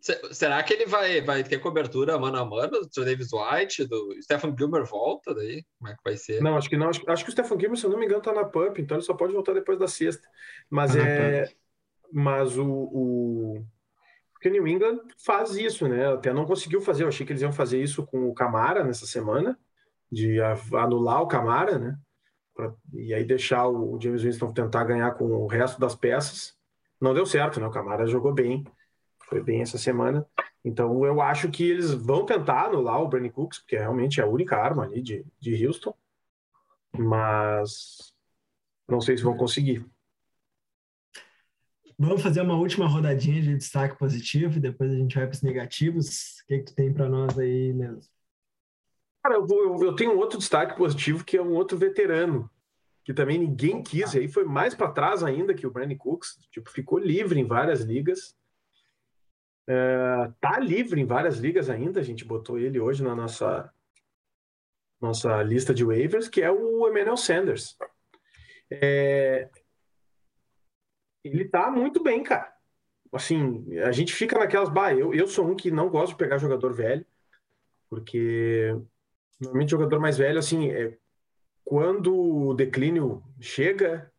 [0.00, 4.14] Se- Será que ele vai, vai ter cobertura mano a mano do Davis White, do
[4.22, 5.64] Stephen Gilmer volta daí?
[5.78, 6.40] Como é que vai ser?
[6.40, 6.88] Não, acho que não.
[6.88, 8.96] Acho, acho que o Stephen Gilmer, se eu não me engano, tá na PUP, então
[8.96, 10.26] ele só pode voltar depois da sexta.
[10.70, 11.52] Mas Tá é.
[12.12, 13.64] Mas o, o.
[14.38, 16.12] Porque New England faz isso, né?
[16.14, 17.02] Até não conseguiu fazer.
[17.02, 19.58] Eu achei que eles iam fazer isso com o Camara nessa semana,
[20.12, 20.38] de
[20.72, 21.98] anular o Camara, né?
[22.54, 26.56] Pra- e aí deixar o James Winston tentar ganhar com o resto das peças.
[27.00, 27.66] Não deu certo, né?
[27.66, 28.64] O Camara jogou bem,
[29.28, 30.24] foi bem essa semana.
[30.64, 34.28] Então eu acho que eles vão tentar anular o Bernie Cooks, porque realmente é a
[34.28, 35.92] única arma ali de, de Houston.
[36.96, 38.14] Mas
[38.86, 39.84] não sei se vão conseguir.
[41.98, 45.42] Vamos fazer uma última rodadinha de destaque positivo e depois a gente vai para os
[45.42, 46.38] negativos.
[46.42, 48.06] O que, que tu tem para nós aí, Leandro?
[49.20, 52.48] Cara, eu, vou- eu- tenho um outro destaque positivo que é um outro veterano,
[53.04, 56.38] que também ninguém quis, e aí foi mais para trás ainda que o Brandon Cooks,
[56.52, 58.36] tipo, ficou livre em várias ligas.
[59.66, 63.72] É, tá livre em várias ligas ainda, a gente botou ele hoje na nossa
[65.00, 67.76] nossa lista de waivers, que é o Emmanuel Sanders.
[68.70, 69.48] É,
[71.24, 72.52] ele tá muito bem, cara.
[73.12, 76.38] Assim, a gente fica naquelas, bah, eu, eu sou um que não gosto de pegar
[76.38, 77.06] jogador velho,
[77.88, 78.74] porque
[79.40, 80.98] Normalmente, jogador mais velho, assim, é,
[81.64, 84.12] quando o declínio chega,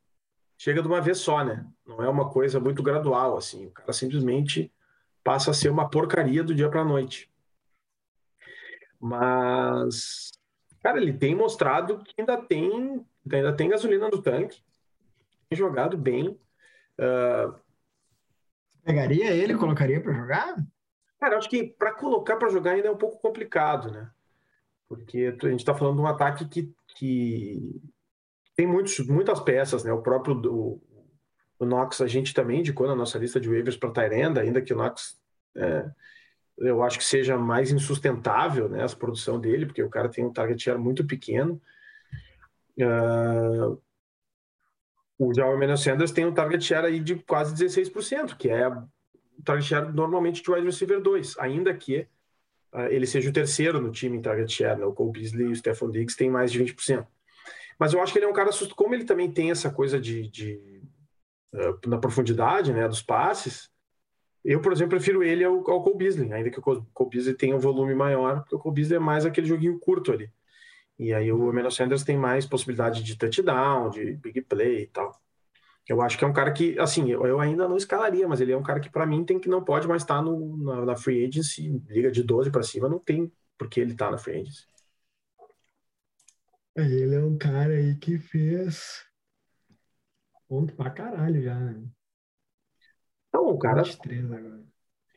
[0.57, 1.67] chega de uma vez só, né?
[1.85, 3.67] Não é uma coisa muito gradual, assim.
[3.67, 4.71] O cara simplesmente
[5.23, 7.29] passa a ser uma porcaria do dia para noite.
[8.97, 10.31] Mas,
[10.81, 14.63] cara, ele tem mostrado que ainda tem, ainda tem gasolina no tanque,
[15.49, 16.39] tem jogado bem.
[16.99, 17.55] Ah,
[18.83, 20.55] Pegaria ele, colocaria para jogar?
[21.19, 24.09] Cara, acho que para colocar para jogar ainda é um pouco complicado, né?
[24.87, 27.81] Porque a gente está falando de um ataque que, que
[28.55, 29.93] tem muitos, muitas peças, né?
[29.93, 30.81] O próprio do,
[31.59, 34.73] o Knox a gente também indicou na nossa lista de waivers para Tyrenda, ainda que
[34.73, 35.19] o Knox
[35.55, 35.89] é,
[36.57, 38.83] eu acho que seja mais insustentável, né?
[38.83, 41.61] A produção dele, porque o cara tem um target share muito pequeno.
[42.81, 43.77] Ah,
[45.19, 48.87] o João Emmanuel Sanders tem um target share aí de quase 16%, que é o
[49.43, 52.07] target share normalmente de wide receiver 2, ainda que
[52.73, 54.85] uh, ele seja o terceiro no time em target share, né?
[54.85, 57.05] o Cole Beasley e o Stephon Diggs têm mais de 20%.
[57.77, 60.29] Mas eu acho que ele é um cara, como ele também tem essa coisa de,
[60.29, 60.81] de
[61.53, 63.69] uh, na profundidade né, dos passes,
[64.43, 67.55] eu, por exemplo, prefiro ele ao, ao Cole Beasley, ainda que o Cole Beasley tenha
[67.57, 70.31] um volume maior, porque o Cole Beasley é mais aquele joguinho curto ali.
[70.99, 75.17] E aí o Emmanuel Sanders tem mais possibilidade de touchdown, de big play e tal.
[75.87, 78.57] Eu acho que é um cara que, assim, eu, ainda não escalaria, mas ele é
[78.57, 81.25] um cara que para mim tem que não pode mais estar no, na, na free
[81.25, 84.67] agency, liga de 12 para cima, não tem porque ele tá na free agency.
[86.75, 89.03] Ele é um cara aí que fez
[90.47, 91.83] ponto pra caralho já, né?
[93.27, 94.63] Então, o cara 23 agora.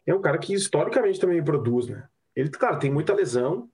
[0.07, 2.07] é um cara que historicamente também produz, né?
[2.37, 3.71] Ele, cara, tem muita lesão.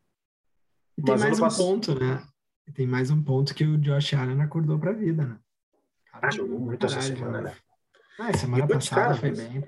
[0.98, 2.22] E tem Mas mais um pass- ponto, né?
[2.66, 5.36] E tem mais um ponto que o Josh Allen acordou pra vida, né?
[6.10, 7.54] Cara, Ah, jogou muito essa semana, né?
[8.18, 9.64] Ah, semana passada foi bem.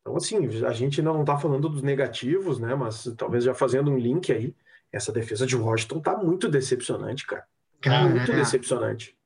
[0.00, 2.74] Então, assim, a gente não tá falando dos negativos, né?
[2.74, 4.54] Mas talvez já fazendo um link aí,
[4.92, 7.44] essa defesa de Washington tá muito decepcionante, cara.
[7.80, 8.36] Cara, muito é.
[8.36, 9.16] decepcionante.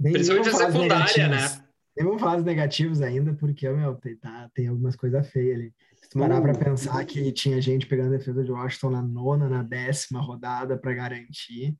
[0.00, 1.58] Principalmente a secundária, negativos.
[1.58, 1.63] né?
[1.96, 5.74] Nem vamos falar dos negativos ainda, porque, meu, tem, tá, tem algumas coisas feias ali.
[5.96, 6.42] Se tu parar Uh.
[6.42, 10.76] pra pensar que tinha gente pegando a defesa de Washington na nona, na décima rodada
[10.76, 11.76] pra garantir.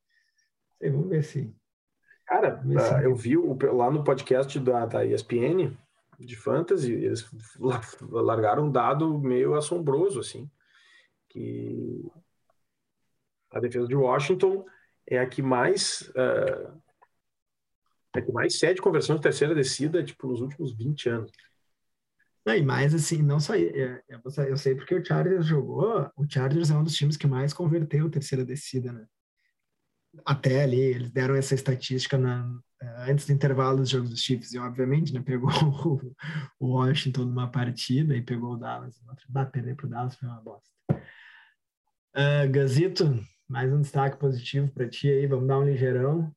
[0.79, 1.53] Sei, vamos ver se.
[2.27, 5.77] Cara, ver se- ah, eu vi o- lá no podcast da, da ESPN
[6.21, 7.81] de Fantasy, eles la-
[8.23, 10.49] largaram um dado meio assombroso, assim,
[11.29, 12.03] que
[13.51, 14.65] a defesa de Washington
[15.07, 16.73] é a que mais ah,
[18.17, 21.31] é mais cede conversão de terceira descida, tipo, nos últimos 20 anos.
[22.47, 23.55] Não, e mais assim, não só.
[23.55, 26.11] é, é, você- eu sei porque o Chargers jogou.
[26.17, 29.07] O Chargers é um dos times que mais converteu terceira descida, né?
[30.25, 32.49] até ali, eles deram essa estatística na,
[33.09, 35.51] antes do intervalo dos jogos dos Chiefs, e obviamente, né, pegou
[36.61, 39.01] o, o Washington numa partida e pegou o Dallas.
[39.29, 40.71] Bah, perder para o Dallas foi uma bosta.
[42.17, 46.33] Uh, Gazito, mais um destaque positivo para ti aí, vamos dar um ligeirão.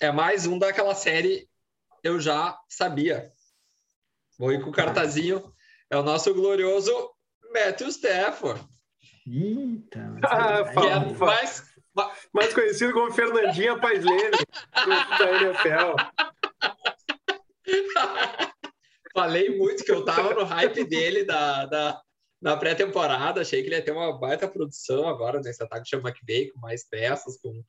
[0.00, 1.48] É mais um daquela série
[2.02, 3.32] eu já sabia.
[4.38, 5.52] Vou ir com o cartazinho.
[5.90, 6.92] É o nosso glorioso
[7.52, 8.64] Matthew Stafford.
[9.26, 11.64] Eita, Ah, Que é mais,
[12.32, 14.36] Mais conhecido como Fernandinha Paz Leme,
[15.18, 15.96] da NFL.
[19.14, 22.02] Falei muito que eu tava no hype dele da, da,
[22.40, 23.40] na pré-temporada.
[23.40, 26.86] Achei que ele ia ter uma baita produção agora nesse ataque de McVay, com mais
[26.86, 27.64] peças, com,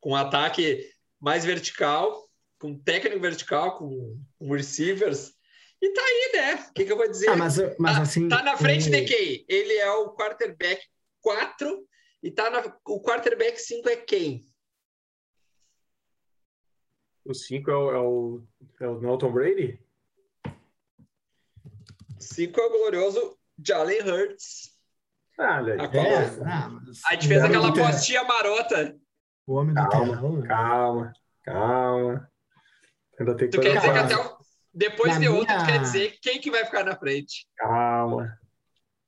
[0.00, 0.88] com um ataque
[1.22, 5.32] mais vertical, com técnico vertical, com, com receivers.
[5.80, 6.66] E tá aí, né?
[6.68, 7.28] O que, que eu vou dizer?
[7.30, 8.28] Ah, mas, mas tá, assim.
[8.28, 9.44] tá na frente ele- de quem?
[9.48, 10.82] Ele é o quarterback
[11.20, 11.88] 4
[12.22, 14.48] e tá na, o quarterback 5 é quem?
[17.24, 18.42] O 5 é o, é o,
[18.80, 19.78] é o é o Tom Brady?
[22.18, 24.72] 5 é o glorioso Jalen Hurts.
[25.38, 25.76] Ah, A aí.
[25.88, 28.98] qual- É, ah, mas A gente fez homem aquela do terrão- postinha marota.
[29.46, 30.36] O homem do Calma, terrão.
[30.38, 30.46] né?
[30.48, 31.12] Calma,
[31.44, 32.28] calma.
[33.18, 34.30] Ainda tem Tu coisa quer dizer que até falar.
[34.30, 34.38] o...
[34.72, 37.46] depois Na de outro, tu minha- quer dizer quem que vai ficar na frente?
[37.56, 38.38] Calma.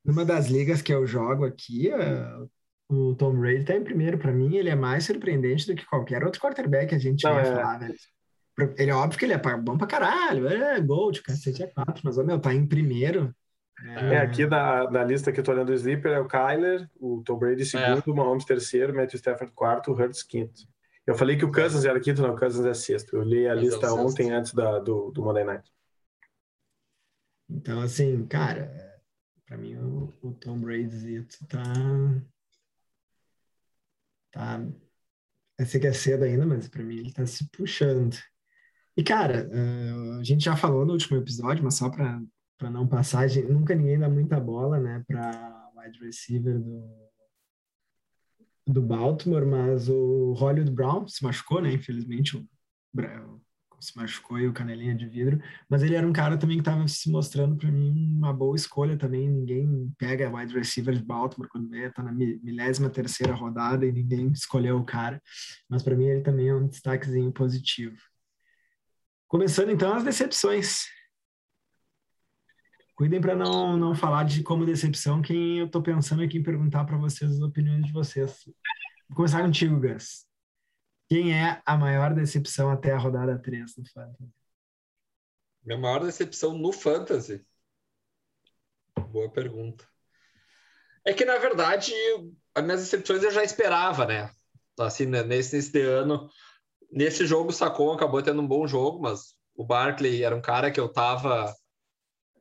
[0.04, 2.44] Numa das ligas que eu jogo aqui, ah,
[2.90, 4.18] o Tom Brady está em primeiro.
[4.18, 7.34] Para mim, ele é mais surpreendente do que qualquer outro quarterback que a gente Não,
[7.34, 7.44] ia é.
[7.44, 7.94] falar, velho.
[8.76, 12.02] Ele é óbvio que ele é bom pra caralho, é gol, de cacete é quatro,
[12.04, 13.34] mas, ô, meu, tá em primeiro.
[13.84, 17.22] É, aqui da, da lista que eu tô olhando o Sleeper é o Kyler, o
[17.22, 20.66] Tom Brady segundo, o Mahomes terceiro, Matthew Stafford quarto, o Hurts quinto.
[21.06, 23.14] Eu falei que o Cousins era quinto, não, o Cousins é sexto.
[23.14, 24.00] Eu li a Mas é o lista sexto.
[24.00, 25.70] ontem antes da, do, do Monday Night.
[27.48, 28.72] Então, assim, cara,
[29.44, 31.62] pra mim o, o Tom Brady tá.
[34.32, 34.66] Tá.
[35.58, 38.16] Eu sei que é cedo ainda, mas pra mim ele tá se puxando.
[38.96, 42.20] E, cara, eh, a gente já falou no último episódio, mas só pra,
[42.64, 46.82] pra não passar, gente- nunca ninguém dá muita bola, né, pra wide receiver do,
[48.66, 52.48] do Baltimore, mas o Hollywood Brown se machucou, né, infelizmente, o
[52.90, 53.22] Bra-
[53.80, 55.38] se machucou e o canelinha de vidro.
[55.68, 58.96] Mas ele era um cara também que estava se mostrando para mim uma boa escolha
[58.96, 59.28] também.
[59.28, 63.92] Ninguém pega wide receiver de Baltimore quando vê, tá na mi- milésima terceira rodada e
[63.92, 65.20] ninguém escolheu o cara.
[65.68, 67.98] Mas para mim ele também é um destaquezinho positivo.
[69.28, 70.84] Começando então as decepções.
[72.94, 76.84] Cuidem para não, não falar de como decepção quem eu tô pensando aqui em perguntar
[76.84, 78.44] para vocês as opiniões de vocês.
[79.08, 80.26] Vou começar contigo, Gus.
[81.08, 84.30] Quem é a maior decepção até a rodada 3 do Fantasy?
[85.64, 87.44] Minha maior decepção no Fantasy?
[89.10, 89.86] Boa pergunta.
[91.04, 91.92] É que, na verdade,
[92.54, 94.30] as minhas decepções eu já esperava, né?
[94.78, 96.28] Assim, né, nesse, nesse ano,
[96.90, 100.70] nesse jogo, o Sacon acabou tendo um bom jogo, mas o Barkley era um cara
[100.70, 101.54] que eu tava.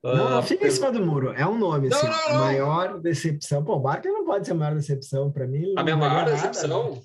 [0.03, 1.31] Não, ah, não fica em cima do muro.
[1.31, 2.07] É um nome, Não, assim.
[2.07, 2.39] não, não.
[2.41, 3.63] maior decepção.
[3.63, 5.31] Pô, o Barkley não pode ser a maior decepção.
[5.31, 6.95] Para mim, A minha maior nada, decepção?
[6.95, 7.01] né?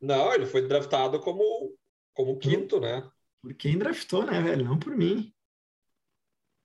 [0.00, 1.42] Não, ele foi draftado como,
[2.14, 3.02] como quinto, né?
[3.42, 4.64] Por quem draftou, né, velho?
[4.64, 5.32] Não por mim.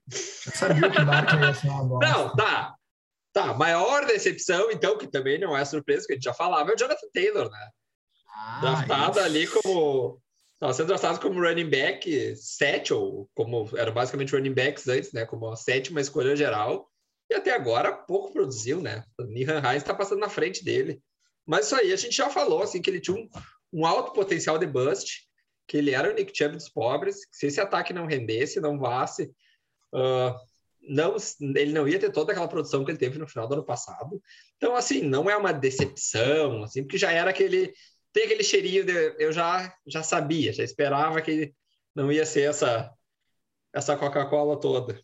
[0.07, 2.07] Já sabia que o Barkley ia ser uma bosta.
[2.11, 2.75] Não, tá.
[3.33, 6.73] Tá, maior decepção, então, que também não é surpresa, que a gente já falava, é
[6.73, 7.69] o Jonathan Taylor, né?
[8.27, 9.25] Ah, draftado isso.
[9.25, 10.21] ali como.
[10.61, 15.25] Estava sendo draftado como running back 7, ou como eram basicamente running backs antes, né?
[15.25, 16.87] Como a sétima escolha geral.
[17.31, 19.03] E até agora pouco produziu, né?
[19.19, 21.01] O Nihan Hines está passando na frente dele.
[21.47, 23.27] Mas isso aí a gente já falou, assim, que ele tinha um,
[23.73, 25.23] um alto potencial de bust,
[25.67, 28.77] que ele era o Nick Chubb dos pobres, que se esse ataque não rendesse, não
[28.77, 29.33] vasse,
[29.95, 30.37] ah,
[30.79, 31.15] não,
[31.55, 34.21] ele não ia ter toda aquela produção que ele teve no final do ano passado.
[34.57, 37.73] Então, assim, não é uma decepção, assim, porque já era aquele
[38.13, 41.53] tem aquele cheirinho de eu já já sabia, já esperava que
[41.95, 42.91] não ia ser essa
[43.73, 45.01] essa Coca-Cola toda.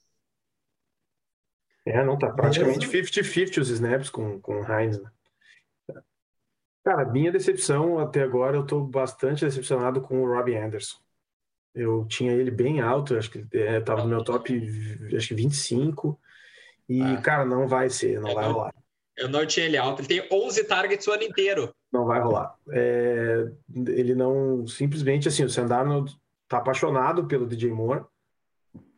[1.86, 3.10] É, não, tá praticamente Beleza.
[3.22, 5.10] 50-50 os snaps com, com o Heinz, né?
[6.84, 10.98] Cara, minha decepção até agora, eu tô bastante decepcionado com o Robbie Anderson.
[11.74, 14.54] Eu tinha ele bem alto, acho que é, tava no meu top,
[15.16, 16.20] acho que 25.
[16.90, 17.22] E, Ah.
[17.22, 18.74] cara, não vai ser, não É, vai rolar.
[19.18, 21.74] Eu não tinha ele alto, ele tem 11 targets o ano inteiro.
[21.92, 22.56] Não vai rolar.
[22.72, 23.50] É,
[23.88, 24.68] ele não.
[24.68, 26.16] Simplesmente assim, o Sandarnold
[26.48, 28.06] tá apaixonado pelo DJ Moore.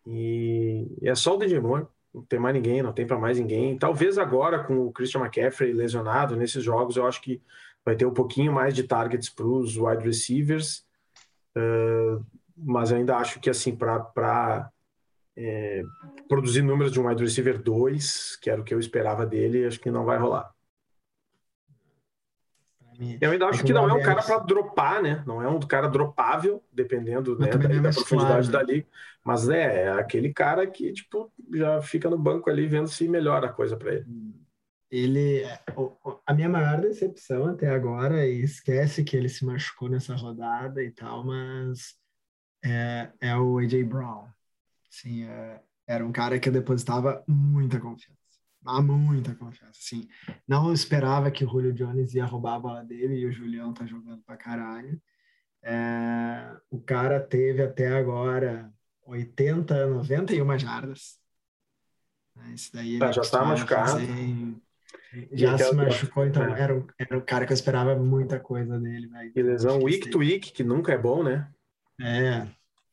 [0.06, 1.88] E é só o DJ Moore.
[2.14, 3.78] Não tem mais ninguém, não tem para mais ninguém.
[3.78, 7.42] Talvez agora, com o Christian McCaffrey lesionado nesses jogos, eu acho que
[7.86, 10.84] vai ter um pouquinho mais de targets para os wide receivers.
[11.56, 12.26] Uh,
[12.58, 14.70] mas eu ainda acho que, assim, para
[15.42, 15.84] é,
[16.28, 19.80] produzir números de um wide receiver 2, que era o que eu esperava dele, acho
[19.80, 20.54] que não vai rolar.
[23.22, 25.24] Eu ainda acho É que não é um cara para dropar, né?
[25.26, 28.88] Não é um cara dropável, dependendo né, da, é da mais profundidade titular, da liga.
[29.24, 33.48] Mas é, é aquele cara que, tipo, já fica no banco ali vendo se melhora
[33.48, 34.06] a coisa para ele.
[34.92, 35.44] Ele,
[36.26, 40.92] a minha maior decepção até agora, e esquece que ele se machucou nessa rodada e
[40.92, 41.96] tal, mas
[42.66, 44.26] é, é o AJ Brown.
[44.90, 48.18] Sim, é, era um cara que eu depositava muita confiança.
[48.66, 49.72] Ah, muita confiança.
[49.80, 50.08] Assim,
[50.48, 53.86] não esperava que o Julio Jones ia roubar a bola dele e o Julião tá
[53.86, 55.02] jogando pra caralho.
[55.64, 58.72] É, o cara teve até agora
[59.06, 61.18] 80, 91 jardas.
[62.38, 63.92] É, Esse daí ele Ah, já tá machucado.
[63.92, 64.56] fazer
[65.32, 66.62] Já se machucou, então é.
[66.62, 69.08] era, um, era um cara que eu esperava muita coisa dele.
[69.08, 69.32] velho.
[69.36, 71.50] E lesão week to week, que nunca é bom, né?
[72.00, 72.48] É,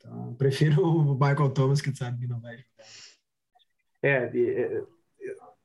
[0.06, 2.86] então prefiro o Michael Thomas, que sabe que não vai jogar.
[4.02, 4.84] É, é,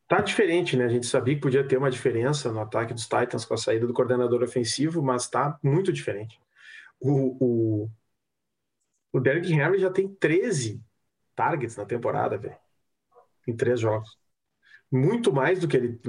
[0.07, 0.85] tá diferente, né?
[0.85, 3.85] A gente sabia que podia ter uma diferença no ataque dos Titans com a saída
[3.85, 6.39] do coordenador ofensivo, mas tá muito diferente.
[6.99, 7.37] O,
[7.83, 7.89] o,
[9.13, 10.83] o Derrick Henry já tem 13
[11.35, 12.57] targets na temporada, velho.
[13.47, 14.17] Em três jogos.
[14.91, 15.99] Muito mais do que ele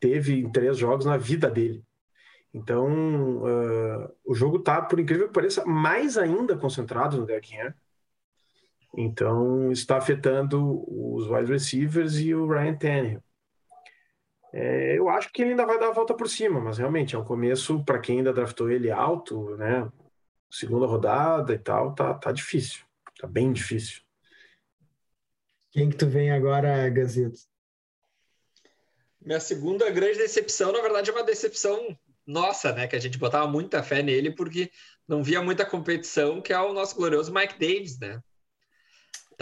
[0.00, 1.84] teve em três jogos na vida dele.
[2.52, 7.74] Então, ah, o jogo tá, por incrível que pareça, mais ainda concentrado no Derrick Henry.
[8.94, 13.22] Então, está afetando os wide receivers e o Ryan Tannehill.
[14.52, 17.18] É, eu acho que ele ainda vai dar a volta por cima, mas realmente é
[17.18, 19.90] um começo para quem ainda draftou ele alto, né?
[20.50, 22.84] Segunda rodada e tal, tá, tá difícil.
[23.18, 24.02] Tá bem difícil.
[25.70, 27.38] Quem que tu vem agora, Gazito?
[29.18, 32.86] Minha segunda grande decepção, na verdade, é uma decepção nossa, né?
[32.86, 34.70] Que a gente botava muita fé nele porque
[35.08, 38.20] não via muita competição, que é o nosso glorioso Mike Davis, né?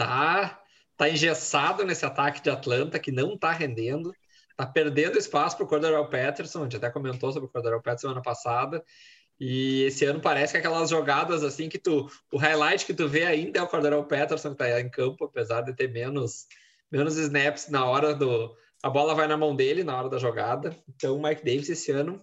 [0.05, 0.59] Tá,
[0.97, 4.13] tá engessado nesse ataque de Atlanta, que não tá rendendo,
[4.57, 8.07] tá perdendo espaço para o Cordarrelle Patterson, a gente até comentou sobre o Cordarrelle Patterson
[8.07, 8.83] semana passada,
[9.39, 13.25] e esse ano parece que aquelas jogadas assim que tu, o highlight que tu vê
[13.25, 16.45] ainda é o Cordarrelle Patterson que tá em campo, apesar de ter menos,
[16.91, 20.75] menos snaps na hora do, a bola vai na mão dele na hora da jogada.
[20.89, 22.21] Então o Mike Davis esse ano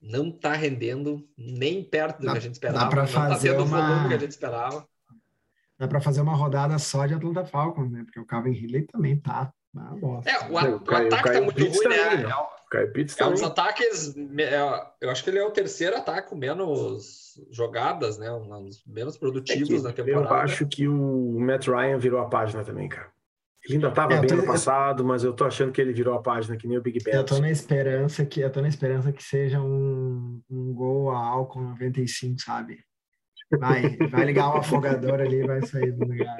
[0.00, 2.84] não tá rendendo nem perto do Dá- que a gente esperava.
[2.84, 4.88] dá pra não tá fazer tendo o uma- volume que a gente esperava.
[5.78, 8.02] Dá para fazer uma rodada só de Atlanta Falcons, né?
[8.04, 10.28] Porque o Calvin Ridley também tá uma bosta.
[10.30, 12.16] É, o, a- É, o o Caio- ataque tá Caio muito Pitts ruim, também, né?
[12.24, 12.30] né?
[12.30, 13.52] É, o- O Kyle Pitts é um dos também.
[13.52, 14.14] ataques.
[14.16, 14.60] é,
[15.00, 18.30] eu acho que ele é o terceiro ataque com menos jogadas, né?
[18.30, 20.34] Um dos menos É produtivos que na eu temporada.
[20.42, 23.08] acho que o Matt Ryan virou a página também, cara.
[23.64, 26.14] Ele ainda estava É, bem tô- no passado, mas eu tô achando que ele virou
[26.14, 27.14] a página que nem o Big Ben.
[27.14, 31.18] Eu tô na esperança que eu tô na esperança que seja um, um gol a
[31.18, 32.82] álcool 95, sabe?
[33.50, 36.36] Vai, vai ligar um afogador ali e vai sair do lugar.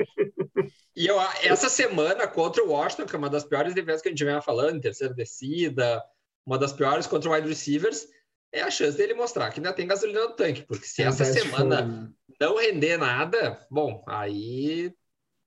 [0.94, 4.10] E eu, essa semana contra o Washington, que é uma das piores defesas que a
[4.10, 6.02] gente vem falando, terceira descida,
[6.44, 8.06] uma das piores contra o wide receivers,
[8.52, 11.24] é a chance dele mostrar que ainda tem gasolina no tanque, porque se É essa
[11.24, 12.08] semana né?
[12.40, 14.92] não render nada, bom, aí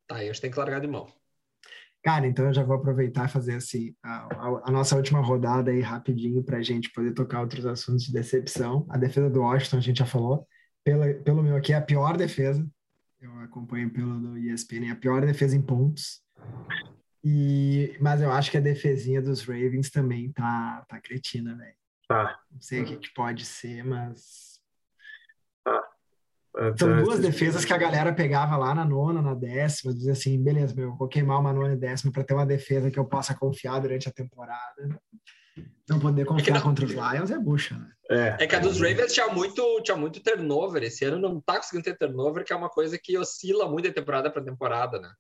[0.08, 1.08] tá, aí a gente tem que largar de mão.
[2.04, 5.69] Cara, então eu já vou aproveitar e fazer assim a, a- a nossa última rodada
[5.69, 8.88] aí rapidinho para a gente poder tocar outros assuntos de decepção.
[8.89, 10.47] A defesa do Washington a gente já falou.
[10.84, 12.67] Pela, pelo meu aqui é a pior defesa.
[13.20, 16.22] Eu acompanho pelo do ESPN, é a pior defesa em pontos.
[17.24, 21.76] E, mas eu acho que a defesinha dos Ravens também tá, tá cretina, velho.
[22.08, 22.39] Tá.
[22.52, 24.60] Não sei o que, que pode ser, mas
[26.58, 29.94] É, São tá, duas tá- defesas que a galera pegava lá na nona, na décima,
[29.94, 33.00] dizia assim, beleza, meu, vou queimar uma nona e décima para ter uma defesa que
[33.00, 35.00] eu possa confiar durante a temporada.
[35.90, 37.92] Não poder confiar não- contra os Lions é bucha, né?
[38.10, 40.84] É, É que a dos Ravens tinha muito, tinha muito turnover.
[40.84, 43.94] Esse ano não tá conseguindo ter turnover, que é uma coisa que oscila muito de
[43.94, 45.12] temporada para temporada, né?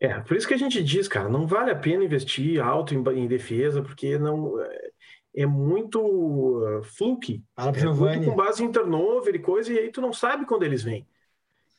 [0.00, 3.02] é, por isso que a gente diz, cara, não vale a pena investir alto em,
[3.16, 4.90] em defesa, porque não é,
[5.36, 7.44] é muito uh, fluke.
[7.54, 10.44] Fala pro É muito com base em turnover e coisa, e aí tu não sabe
[10.44, 11.06] quando eles vêm.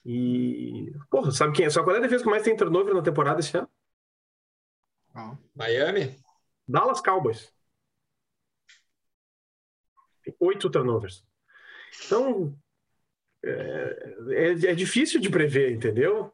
[0.06, 1.70] E, porra, sabe quem é?
[1.70, 3.70] Só qual é a defesa que mais tem turnover na temporada esse ano?
[5.56, 6.23] Miami?
[6.68, 7.52] Dallas Cowboys.
[10.40, 11.24] Oito turnovers.
[12.06, 12.58] Então,
[13.44, 16.34] é, é, é difícil de prever, entendeu?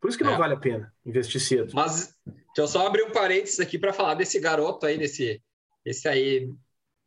[0.00, 0.38] Por isso que não É.
[0.38, 1.72] vale a pena investir cedo.
[1.74, 5.42] Mas deixa eu só abrir um parênteses aqui para falar desse garoto aí, desse
[5.84, 6.50] esse aí,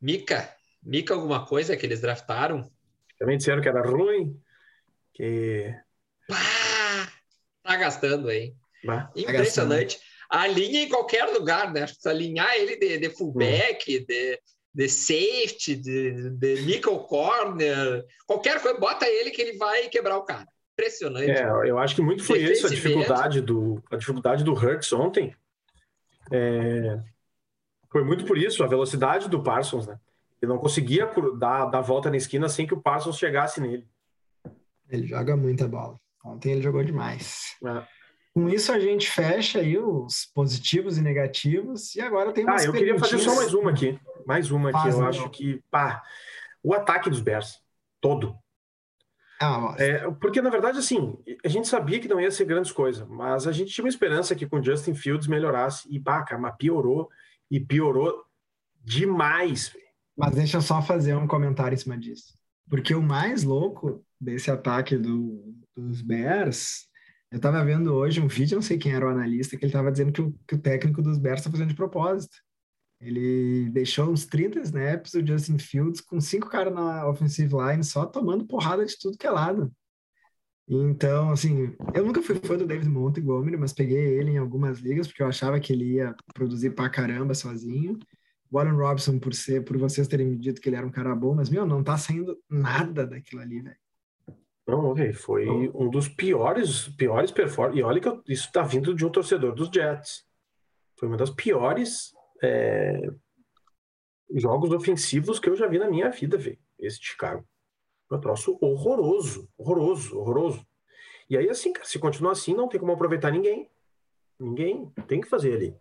[0.00, 0.52] Mika.
[0.82, 2.70] Mika alguma coisa que eles draftaram.
[3.18, 4.40] Também disseram que era ruim,
[5.12, 5.74] que...
[6.28, 6.36] Pá!
[7.62, 8.54] Tá gastando aí.
[8.84, 10.00] Bah, Impressionante.
[10.28, 11.82] A linha em qualquer lugar, né?
[11.82, 14.40] Acho que se alinhar ele de, de fullback, de,
[14.74, 20.24] de safety, de, de nickel corner, qualquer coisa, bota ele que ele vai quebrar o
[20.24, 20.46] cara.
[20.74, 21.30] Impressionante.
[21.30, 25.34] É, eu acho que muito foi isso a dificuldade do a dificuldade do Hurts ontem.
[26.30, 27.00] É,
[27.90, 29.98] foi muito por isso a velocidade do Parsons, né?
[30.40, 33.88] Ele não conseguia dar, dar a volta na esquina sem que o Parsons chegasse nele.
[34.88, 35.98] Ele joga muita bola.
[36.24, 37.56] Ontem ele jogou demais.
[37.64, 37.97] É.
[38.38, 41.96] Com isso, a gente fecha aí os positivos e negativos.
[41.96, 43.98] E agora tem umas Ah, eu queria fazer só mais uma aqui.
[44.24, 44.78] Mais uma aqui.
[44.78, 45.08] Faz, eu então.
[45.08, 46.00] acho que, pá,
[46.62, 47.60] o ataque dos Bears,
[48.00, 48.36] todo.
[49.40, 49.82] Bosta.
[49.82, 53.44] É, porque, na verdade, assim, a gente sabia que não ia ser grandes coisas, mas
[53.44, 55.88] a gente tinha uma esperança que com Justin Fields melhorasse.
[55.92, 57.08] E, pá, cara, mas piorou.
[57.50, 58.24] E piorou
[58.84, 59.76] demais.
[60.16, 62.38] Mas deixa eu só fazer um comentário em cima disso.
[62.70, 66.86] Porque o mais louco desse ataque do- dos Bears,
[67.30, 69.92] eu tava vendo hoje um vídeo, não sei quem era o analista, que ele tava
[69.92, 72.36] dizendo que o, que o técnico dos Bears tá fazendo de propósito.
[73.00, 78.06] Ele deixou uns 30 snaps o Justin Fields com cinco caras na offensive line só
[78.06, 79.72] tomando porrada de tudo que é lado.
[80.66, 85.06] Então, assim, eu nunca fui fã do David Montgomery, mas peguei ele em algumas ligas
[85.06, 87.98] porque eu achava que ele ia produzir pra caramba sozinho.
[88.50, 91.14] O Allen Robinson, por ser, por vocês terem me dito que ele era um cara
[91.14, 93.76] bom, mas, meu, não tá saindo nada daquilo ali, velho.
[94.68, 97.80] Não, velho, foi um dos piores, piores performances.
[97.80, 100.26] E olha que eu- isso tá vindo de um torcedor dos Jets.
[100.98, 102.12] Foi uma das piores
[102.42, 103.00] é,
[104.34, 106.58] jogos ofensivos que eu já vi na minha vida, velho.
[106.78, 107.44] Esse de Chicago.
[108.12, 110.66] Um troço horroroso, horroroso, horroroso.
[111.28, 113.70] E aí, assim, cara, se continuar assim, não tem como aproveitar ninguém.
[114.38, 114.90] Ninguém.
[115.06, 115.76] Tem que fazer ali.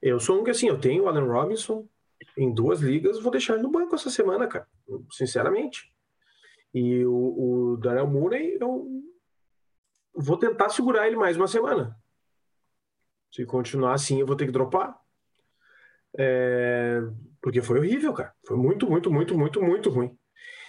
[0.00, 1.86] Eu sou um que, assim, eu tenho o Allen Robinson
[2.36, 4.66] em duas ligas, vou deixar ele no banco essa semana, cara.
[5.12, 5.92] Sinceramente.
[6.74, 9.02] E o, o Darrell Mooney, eu
[10.14, 11.96] vou tentar segurar ele mais uma semana.
[13.30, 14.98] Se continuar assim, eu vou ter que dropar.
[16.18, 17.00] É,
[17.40, 18.34] Porque foi horrível, cara.
[18.46, 20.16] Foi muito, muito, muito, muito, muito ruim.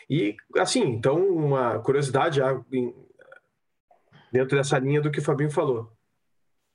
[0.09, 2.39] E, assim, então, uma curiosidade
[2.71, 2.93] em-
[4.31, 5.91] dentro dessa linha do que o Fabinho falou.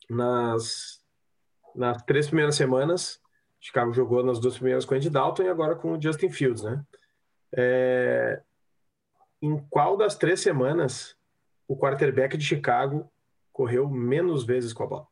[0.09, 1.03] Nas,
[1.75, 3.21] nas três primeiras semanas,
[3.61, 6.63] Chicago jogou nas duas primeiras com o Andy Dalton e agora com o Justin Fields,
[6.63, 6.85] né?
[7.57, 8.43] É,
[9.41, 11.17] em qual das três semanas
[11.67, 13.11] o quarterback de Chicago
[13.53, 15.07] correu menos vezes com a bola?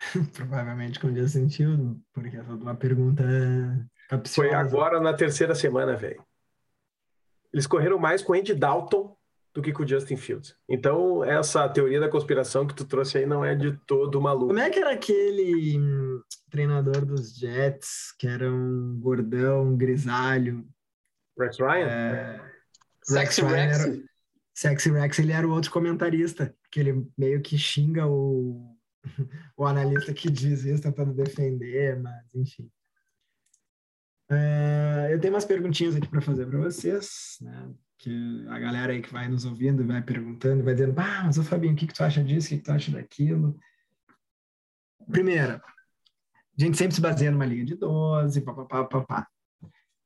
[0.34, 3.22] Provavelmente com o Justin Fields, porque essa é uma pergunta
[4.08, 4.34] capciosa.
[4.34, 6.24] Foi agora na terceira semana, velho.
[7.52, 9.16] Eles correram mais com o Andy Dalton
[9.52, 10.56] do que com o Justin Fields.
[10.68, 14.48] Então, essa teoria da conspiração que tu trouxe aí não é de todo maluco.
[14.48, 20.64] Como é que era aquele hum, treinador dos Jets, que era um gordão, grisalho?
[21.40, 21.86] Rex Ryan?
[21.86, 22.50] É,
[23.02, 23.80] Sexy Ryan Rex.
[23.80, 24.02] era-
[24.54, 28.76] Sexy Rex, ele era o outro comentarista, que ele meio que xinga o,
[29.56, 32.70] o analista que diz isso, tentando defender, mas enfim.
[34.30, 37.72] É, eu tenho umas perguntinhas aqui para fazer para vocês, né?
[37.98, 41.42] Que a galera aí que vai nos ouvindo vai perguntando, vai dizendo, ah, mas ô
[41.42, 42.46] Fabinho, o que, que tu acha disso?
[42.46, 43.58] O que, que tu acha daquilo?
[45.10, 49.28] Primeira, a gente sempre se baseia numa liga de 12, papapá, papá.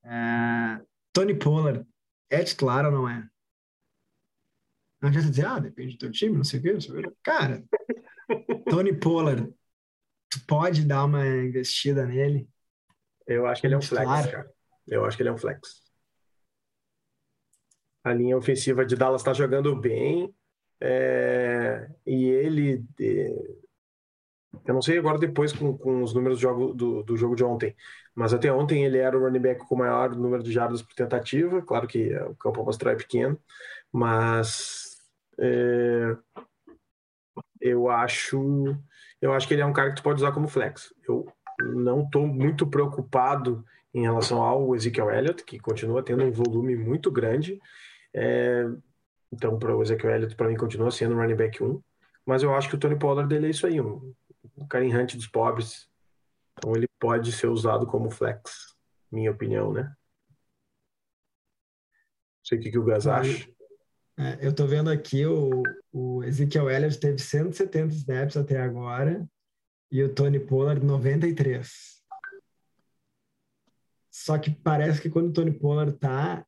[0.04, 0.80] É,
[1.14, 1.86] Tony Pollard
[2.28, 3.26] é titular ou não é?
[5.00, 7.02] Não adianta dizer, ah, depende do teu time, não sei o quê, não sei o
[7.02, 7.12] quê.
[7.22, 7.64] Cara,
[8.68, 9.50] Tony Pollard,
[10.28, 12.48] tu pode dar uma investida nele?
[13.26, 14.30] Eu acho que ele é um flex, Claro.
[14.30, 14.54] cara.
[14.86, 15.82] Eu acho que ele é um flex.
[18.02, 20.34] A linha ofensiva de Dallas está jogando bem.
[20.80, 22.84] é, e ele.
[24.66, 27.44] Eu não sei agora depois com, com os números do jogo, do, do jogo de
[27.44, 27.74] ontem,
[28.14, 30.94] mas até ontem ele era o running back com o maior número de jardas por
[30.94, 31.62] tentativa.
[31.62, 33.38] Claro que é, o campo amostral é pequeno,
[33.92, 34.98] mas
[35.38, 36.16] é,
[37.60, 38.76] eu acho
[39.20, 40.92] eu acho que ele é um cara que tu pode usar como flex.
[41.08, 41.26] Eu
[41.60, 47.10] não estou muito preocupado em relação ao Ezekiel Elliott, que continua tendo um volume muito
[47.10, 47.60] grande.
[48.12, 48.66] É,
[49.32, 51.80] então, para o Ezekiel Elliott, para mim, continua sendo running back 1.
[52.26, 54.12] Mas eu acho que o Tony Pollard dele é isso aí, um,
[54.68, 55.88] cara errante dos pobres.
[56.52, 58.74] Então, ele pode ser usado como flex,
[59.10, 59.82] minha opinião, né?
[59.82, 59.96] Não
[62.44, 63.48] sei o que, que o Gus acha.
[64.16, 69.28] É, eu tô vendo aqui o, o Ezekiel Elliott teve 170 snaps até agora
[69.90, 72.02] e o Tony Pollard 93.
[74.10, 76.46] Só que parece que quando o Tony Pollard tá,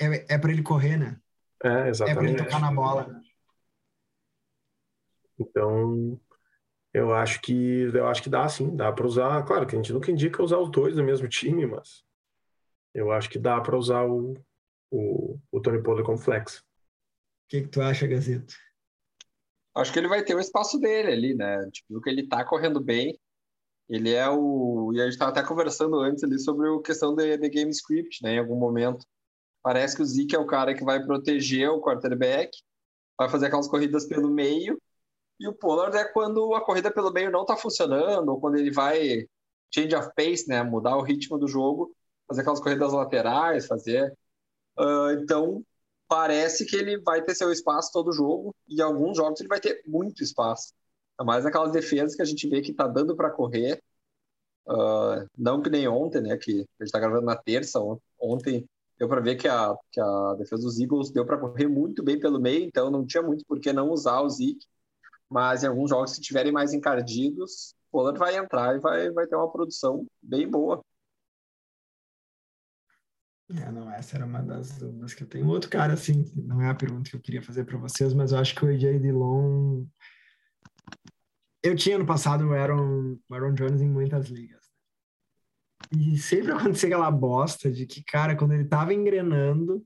[0.00, 1.20] é, é para ele correr, né?
[1.62, 2.44] É, É para ele exatamente.
[2.44, 3.20] tocar na bola.
[5.38, 6.20] Então,
[6.92, 9.44] eu acho que eu acho que dá sim, dá para usar.
[9.44, 12.02] Claro que a gente nunca indica usar os dois no mesmo time, mas
[12.94, 14.34] eu acho que dá para usar o,
[14.90, 16.58] o, o Tony Pollard como flex.
[16.58, 16.62] O
[17.48, 18.54] que, que tu acha, Gazito?
[19.74, 21.68] Acho que ele vai ter o espaço dele ali, né?
[21.70, 23.18] Tipo, que ele tá correndo bem.
[23.88, 24.92] Ele é o.
[24.92, 28.22] E a gente estava até conversando antes ali sobre a questão de, de game script,
[28.22, 28.34] né?
[28.34, 29.06] Em algum momento.
[29.62, 32.50] Parece que o Zeke é o cara que vai proteger o quarterback,
[33.18, 34.80] vai fazer aquelas corridas pelo meio.
[35.40, 38.70] E o Pollard é quando a corrida pelo meio não tá funcionando, ou quando ele
[38.70, 39.26] vai
[39.74, 40.62] change of pace, né?
[40.62, 41.94] Mudar o ritmo do jogo,
[42.26, 44.12] fazer aquelas corridas laterais, fazer.
[44.78, 45.62] Uh, então,
[46.08, 49.82] parece que ele vai ter seu espaço todo jogo, e alguns jogos ele vai ter
[49.86, 50.72] muito espaço.
[51.18, 53.82] Ainda mais naquelas defesas que a gente vê que tá dando para correr.
[54.66, 56.36] Uh, não que nem ontem, né?
[56.36, 57.80] Que a gente tá gravando na terça.
[58.18, 58.66] Ontem
[58.98, 62.18] deu para ver que a, que a defesa dos Eagles deu para correr muito bem
[62.18, 64.66] pelo meio, então não tinha muito por que não usar o Zeke.
[65.30, 69.26] Mas em alguns jogos, se tiverem mais encardidos, o Pollard vai entrar e vai, vai
[69.26, 70.82] ter uma produção bem boa.
[73.50, 75.48] É, não, essa era uma das dúvidas que eu tenho.
[75.48, 78.38] Outro cara, assim, não é a pergunta que eu queria fazer para vocês, mas eu
[78.38, 79.86] acho que o AJ Dillon.
[81.62, 84.68] Eu tinha no passado o Aaron, o Aaron Jones em muitas ligas.
[85.90, 89.84] E sempre acontecia aquela bosta de que, cara, quando ele tava engrenando,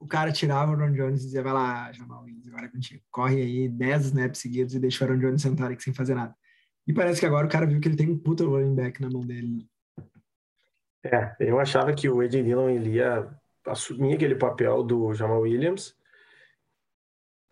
[0.00, 3.02] o cara tirava o Aaron Jones e dizia, vai lá, Jamal Williams, agora é contigo.
[3.10, 6.34] Corre aí 10 snaps seguidos e deixa o Aaron Jones sentar aqui sem fazer nada.
[6.86, 9.10] E parece que agora o cara viu que ele tem um puta running back na
[9.10, 9.68] mão dele.
[11.04, 13.28] É, eu achava que o Ed Dillon ele ia
[13.66, 15.94] assumir aquele papel do Jamal Williams,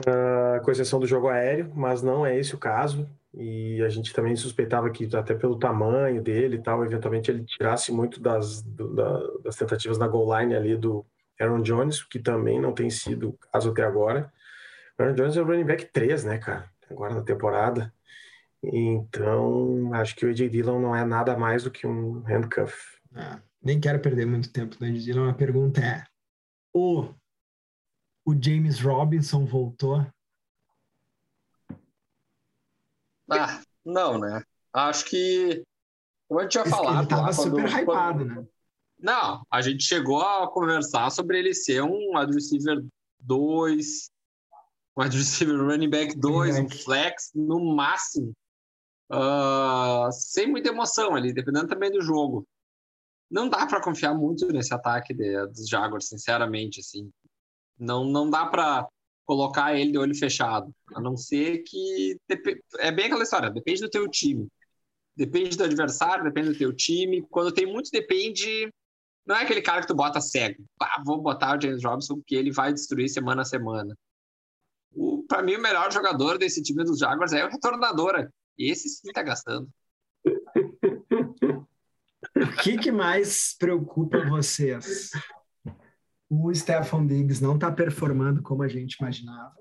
[0.06, 3.08] uh, com exceção do jogo aéreo, mas não é esse o caso.
[3.34, 7.92] E a gente também suspeitava que, até pelo tamanho dele e tal, eventualmente ele tirasse
[7.92, 11.04] muito das, do, da, das tentativas na goal line ali do
[11.40, 14.32] Aaron Jones, que também não tem sido o caso até agora.
[14.98, 16.70] Aaron Jones é o running back 3, né, cara?
[16.90, 17.92] Agora na temporada.
[18.62, 22.74] Então, acho que o AJ Dillon não é nada mais do que um handcuff.
[23.14, 25.28] Ah, nem quero perder muito tempo no AJ Dillon.
[25.28, 26.04] A pergunta é:
[26.74, 27.14] o,
[28.26, 30.04] o James Robinson voltou?
[33.30, 34.42] Ah, não, né?
[34.72, 35.62] Acho que.
[36.26, 36.98] Como eu tinha Esse falado.
[37.00, 38.46] Ele tava lá, super quando- hypado, quando- né?
[38.98, 42.84] Não, a gente chegou a conversar sobre ele ser um wide receiver
[43.20, 44.10] 2,
[44.96, 48.32] um wide receiver running back 2, um flex no máximo.
[49.10, 52.46] Ah, sem muita emoção ali, dependendo também do jogo.
[53.30, 57.10] Não dá para confiar muito nesse ataque de- dos Jaguars, sinceramente, assim.
[57.78, 58.88] Não, não dá para
[59.24, 62.16] colocar ele de olho fechado, a não ser que
[62.78, 64.48] é bem aquela história, depende do teu time.
[65.14, 67.22] Depende do adversário, depende do teu time.
[67.28, 68.72] Quando tem muito depende
[69.28, 70.64] não é aquele cara que tu bota cego.
[70.80, 73.94] Ah, vou botar o James Robinson porque ele vai destruir semana a semana.
[74.90, 78.32] O, pra mim, o melhor jogador desse time dos Jaguars é o retornadora.
[78.58, 79.68] Esse sim tá gastando.
[82.34, 85.10] O que, que mais preocupa vocês?
[86.30, 89.54] O Stephon Diggs não está performando como a gente imaginava.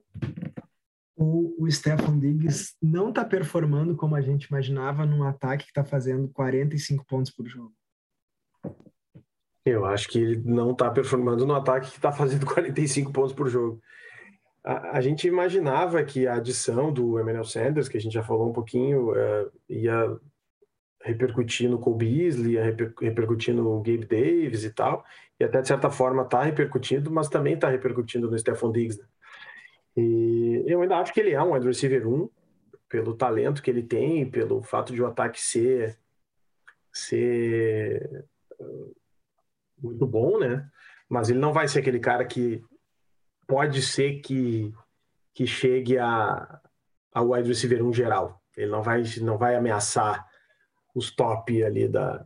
[1.14, 5.84] O, o Stephon Diggs não está performando como a gente imaginava num ataque que está
[5.84, 7.77] fazendo 45 pontos por jogo.
[9.70, 13.50] Eu acho que ele não está performando no ataque que está fazendo 45 pontos por
[13.50, 13.82] jogo.
[14.64, 18.50] A, a, gente imaginava que a adição do Emmanuel Sanders, que a gente já falou
[18.50, 20.18] um pouquinho, uh, ia
[21.02, 25.06] repercutir no Cole Beasley, ia reper, repercutir no Gabe Davis e tal,
[25.40, 29.00] e até de certa forma está repercutindo, mas também está repercutindo no Stephon Diggs.
[29.00, 29.08] Né?
[29.96, 32.30] E eu ainda acho que ele é um wide receiver 1,
[32.90, 35.98] pelo talento que ele tem, pelo fato de o ataque ser,
[36.92, 38.26] ser
[38.60, 38.96] uh,
[39.82, 40.68] muito bom, né?
[41.10, 42.62] Mas ele não vai ser aquele cara que
[43.48, 44.74] pode ser que,
[45.34, 46.60] que chegue a,
[47.14, 48.42] a wide receiver 1 geral.
[48.56, 50.26] Ele não vai, não vai ameaçar
[50.94, 52.26] os top ali da,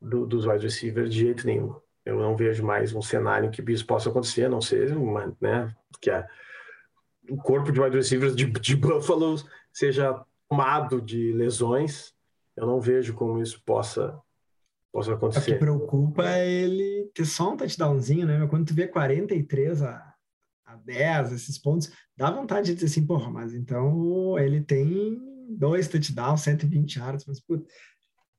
[0.00, 1.74] do, dos wide receivers de jeito nenhum.
[2.04, 6.10] Eu não vejo mais um cenário que isso possa acontecer, não ser uma, né, que
[6.10, 6.26] a,
[7.28, 9.36] o corpo de wide receivers de, de Buffalo
[9.72, 12.14] seja tomado de lesões.
[12.56, 14.18] Eu não vejo como isso possa
[14.92, 15.50] possa acontecer.
[15.50, 18.46] O que preocupa é ele ter só um touchdownzinho, né?
[18.48, 20.14] Quando tu vê 43 a,
[20.66, 25.18] a 10, esses pontos, dá vontade de dizer assim, porra, mas então ele tem
[25.56, 27.66] dois touchdowns, 120 yards, mas puta,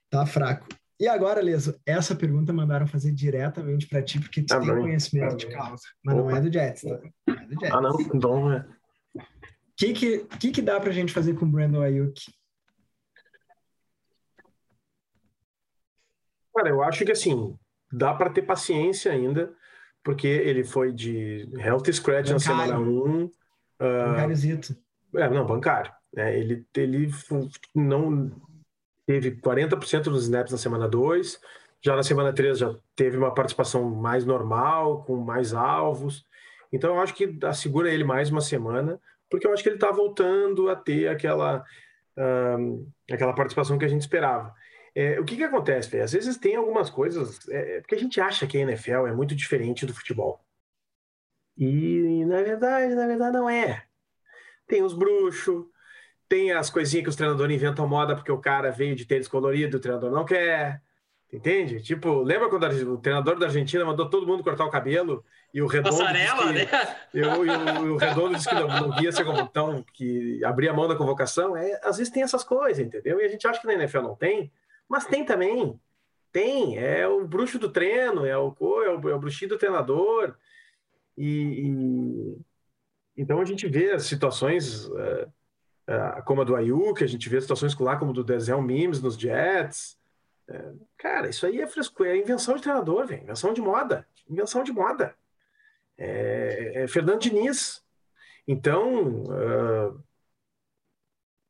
[0.10, 0.68] tá fraco.
[1.00, 5.36] E agora, Leso, essa pergunta mandaram fazer diretamente para ti, porque tu Ah, tem conhecimento
[5.36, 6.38] de causa, mas não Opa.
[6.38, 7.00] é do Jets, tá?
[7.28, 7.72] Não é do Jets.
[7.74, 8.66] Ah, não, então é.
[9.16, 9.22] O
[9.76, 12.22] que, que, que, que dá pra gente fazer com o Brandon Ayuk?
[16.54, 17.56] Cara, eu acho que assim,
[17.92, 19.54] dá para ter paciência ainda,
[20.04, 22.64] porque ele foi de health scratch na Bancário.
[22.66, 23.22] semana 1.
[23.22, 23.32] Um
[23.80, 24.28] ah,
[25.16, 25.92] é, não, bancário.
[26.14, 26.38] Né?
[26.38, 27.10] Ele, ele
[27.74, 28.32] não
[29.06, 31.40] teve 40% dos snaps na semana 2,
[31.82, 36.26] já na semana 3 já teve uma participação mais normal, com mais alvos.
[36.72, 39.00] Então eu acho que assegura ele mais uma semana,
[39.30, 41.64] porque eu acho que ele está voltando a ter aquela,
[42.18, 42.58] ah,
[43.12, 44.54] aquela participação que a gente esperava.
[44.94, 46.00] É, o que, que acontece?
[46.00, 49.14] Às vezes tem algumas coisas, é, é porque a gente acha que a NFL é
[49.14, 50.44] muito diferente do futebol.
[51.58, 53.84] E na verdade, na verdade não é.
[54.68, 55.66] Tem os bruxos,
[56.28, 59.78] tem as coisinhas que os treinadores inventam moda porque o cara veio de tênis colorido,
[59.78, 60.82] o treinador não quer.
[61.32, 61.82] Entende?
[61.82, 65.24] Tipo, lembra quando o treinador da Argentina mandou todo mundo cortar o cabelo
[65.54, 65.98] e o Redondo.
[65.98, 66.96] Passarela, que, né?
[67.14, 70.90] Eu, e o, o Redondo disse que não, não ia ser então, que abria mão
[70.90, 71.56] da convocação.
[71.56, 73.22] É, às vezes tem essas coisas, entendeu?
[73.22, 74.52] E a gente acha que na NFL não tem,
[74.92, 75.80] mas tem também.
[76.34, 76.78] Tem.
[76.78, 80.36] É o bruxo do treino, é o, é o, é o bruxinho do treinador.
[81.18, 82.42] E, e,
[83.16, 85.32] então a gente vê as situações uh,
[85.88, 89.16] uh, como a do Ayuk, a gente vê situações lá como do Denzel Mims nos
[89.16, 89.98] Jets.
[90.50, 93.24] Uh, cara, isso aí é frescura, é invenção de treinador, velho.
[93.24, 94.06] Invenção de moda.
[94.30, 95.16] Invenção de moda.
[95.98, 97.82] É, é Fernando Diniz.
[98.46, 99.24] Então,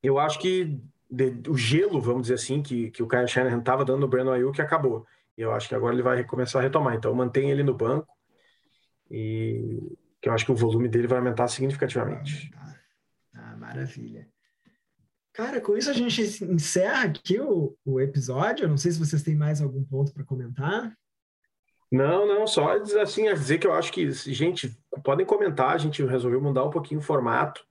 [0.03, 0.79] eu acho que
[1.12, 4.32] de, o gelo, vamos dizer assim, que, que o Kyle Shanahan estava dando no Breno
[4.32, 5.05] Ayuk acabou.
[5.38, 6.95] E eu acho que agora ele vai começar a retomar.
[6.95, 8.07] Então, mantém ele no banco
[9.09, 12.49] e que eu acho que o volume dele vai aumentar significativamente.
[13.34, 14.30] Ah, maravilha.
[15.34, 18.66] Cara, com isso a gente encerra aqui o, o episódio.
[18.66, 20.95] Eu não sei se vocês têm mais algum ponto para comentar.
[21.91, 26.03] Não, não, só assim, a dizer que eu acho que, gente, podem comentar, a gente
[26.05, 27.66] resolveu mudar um pouquinho o formato.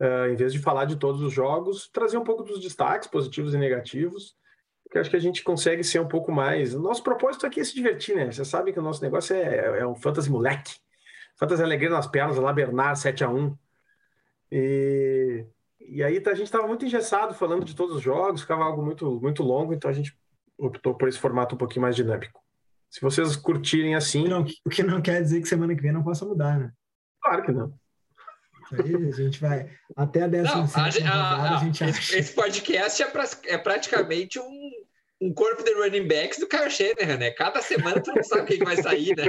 [0.00, 3.52] Uh, em vez de falar de todos os jogos, trazer um pouco dos destaques positivos
[3.52, 4.36] e negativos,
[4.84, 6.74] porque acho que a gente consegue ser um pouco mais.
[6.74, 8.30] O nosso propósito aqui é se divertir, né?
[8.30, 10.76] Você sabe que o nosso negócio é, é um fantasy moleque.
[11.36, 13.56] Fantasy Alegria nas pernas, lá Bernard 7 a 1
[14.50, 15.44] E,
[15.80, 19.20] e aí a gente estava muito engessado falando de todos os jogos, ficava algo muito,
[19.20, 20.16] muito longo, então a gente
[20.56, 22.42] optou por esse formato um pouquinho mais dinâmico.
[22.90, 24.26] Se vocês curtirem assim.
[24.26, 26.72] Não, o que não quer dizer que semana que vem não possa mudar, né?
[27.22, 27.72] Claro que não.
[28.72, 33.02] Aí a gente vai até a décima não, a, a, a, gente esse, esse, podcast
[33.02, 34.70] é, pra, é praticamente um,
[35.20, 37.30] um corpo de running backs do Kyle Shanahan, né?
[37.30, 39.24] Cada semana tu não sabe quem vai sair, né?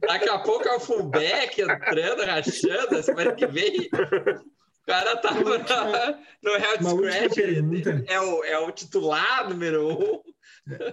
[0.00, 5.58] Daqui a pouco é o fullback entrando, rachando, a semana que vem o cara tava
[5.58, 7.38] na, no health scratch.
[8.06, 10.22] É o, é o titular número um.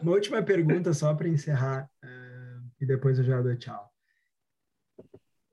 [0.01, 3.92] Uma última pergunta só para encerrar uh, e depois eu já dou tchau.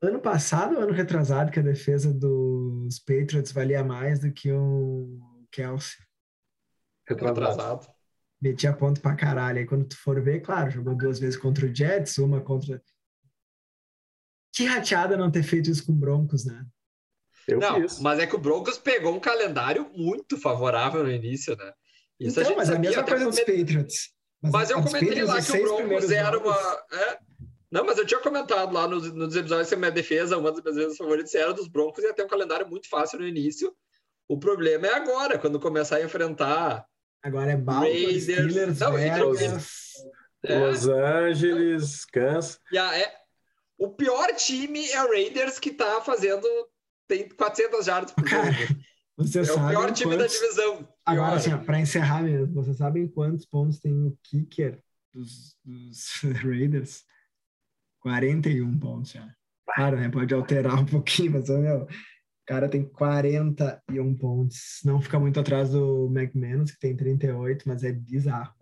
[0.01, 5.19] Ano passado, ano retrasado, que a defesa dos Patriots valia mais do que o
[5.51, 6.03] Kelsey.
[7.07, 7.87] Retrasado.
[8.41, 9.59] Metia ponto pra caralho.
[9.59, 12.81] Aí quando tu for ver, claro, jogou duas vezes contra o Jets, uma contra.
[14.51, 16.65] Que rateada não ter feito isso com o Broncos, né?
[17.47, 17.99] Eu não, fiz.
[17.99, 21.71] mas é que o Broncos pegou um calendário muito favorável no início, né?
[22.19, 24.13] Isso então, a gente mas é a mesma coisa dos Patriots.
[24.41, 26.55] Mas, mas eu comentei lá que o Broncos era uma.
[26.91, 27.19] É,
[27.71, 30.75] não, mas eu tinha comentado lá nos, nos episódios da minha defesa, uma das minhas
[30.75, 33.73] vezes favoritas era dos Broncos, ia ter um calendário muito fácil no início.
[34.27, 36.85] O problema é agora, quando começar a enfrentar.
[37.23, 39.93] Agora é Baltimore, Steelers, não, Vegas,
[40.43, 40.59] é.
[40.59, 42.59] Los Angeles, Kansas.
[42.73, 43.13] Yeah, é,
[43.77, 46.47] o pior time é o Raiders, que tá fazendo.
[47.07, 48.47] Tem 400 jardas por jogo.
[49.17, 50.39] Você é o pior time quantos...
[50.39, 50.87] da divisão.
[51.05, 54.81] Agora, assim, para encerrar mesmo, vocês sabem quantos pontos tem o kicker
[55.13, 57.03] dos, dos Raiders?
[58.01, 59.27] 41 pontos já.
[59.73, 60.09] Claro, né?
[60.09, 61.87] Pode alterar um pouquinho, mas meu, o
[62.45, 64.79] cara tem 41 pontos.
[64.83, 68.53] Não fica muito atrás do McManus, que tem 38, mas é bizarro.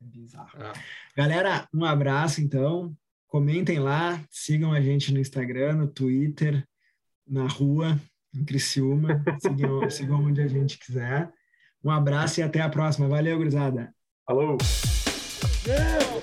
[0.00, 0.50] É bizarro.
[0.54, 0.72] Ah.
[1.16, 2.96] Galera, um abraço então.
[3.26, 6.66] Comentem lá, sigam a gente no Instagram, no Twitter,
[7.26, 8.00] na rua,
[8.34, 9.22] em Criciúma.
[9.38, 11.30] Sigam, sigam onde a gente quiser.
[11.84, 13.06] Um abraço e até a próxima.
[13.06, 13.92] Valeu, gurizada.
[14.26, 14.56] Falou!
[15.66, 16.17] Yeah!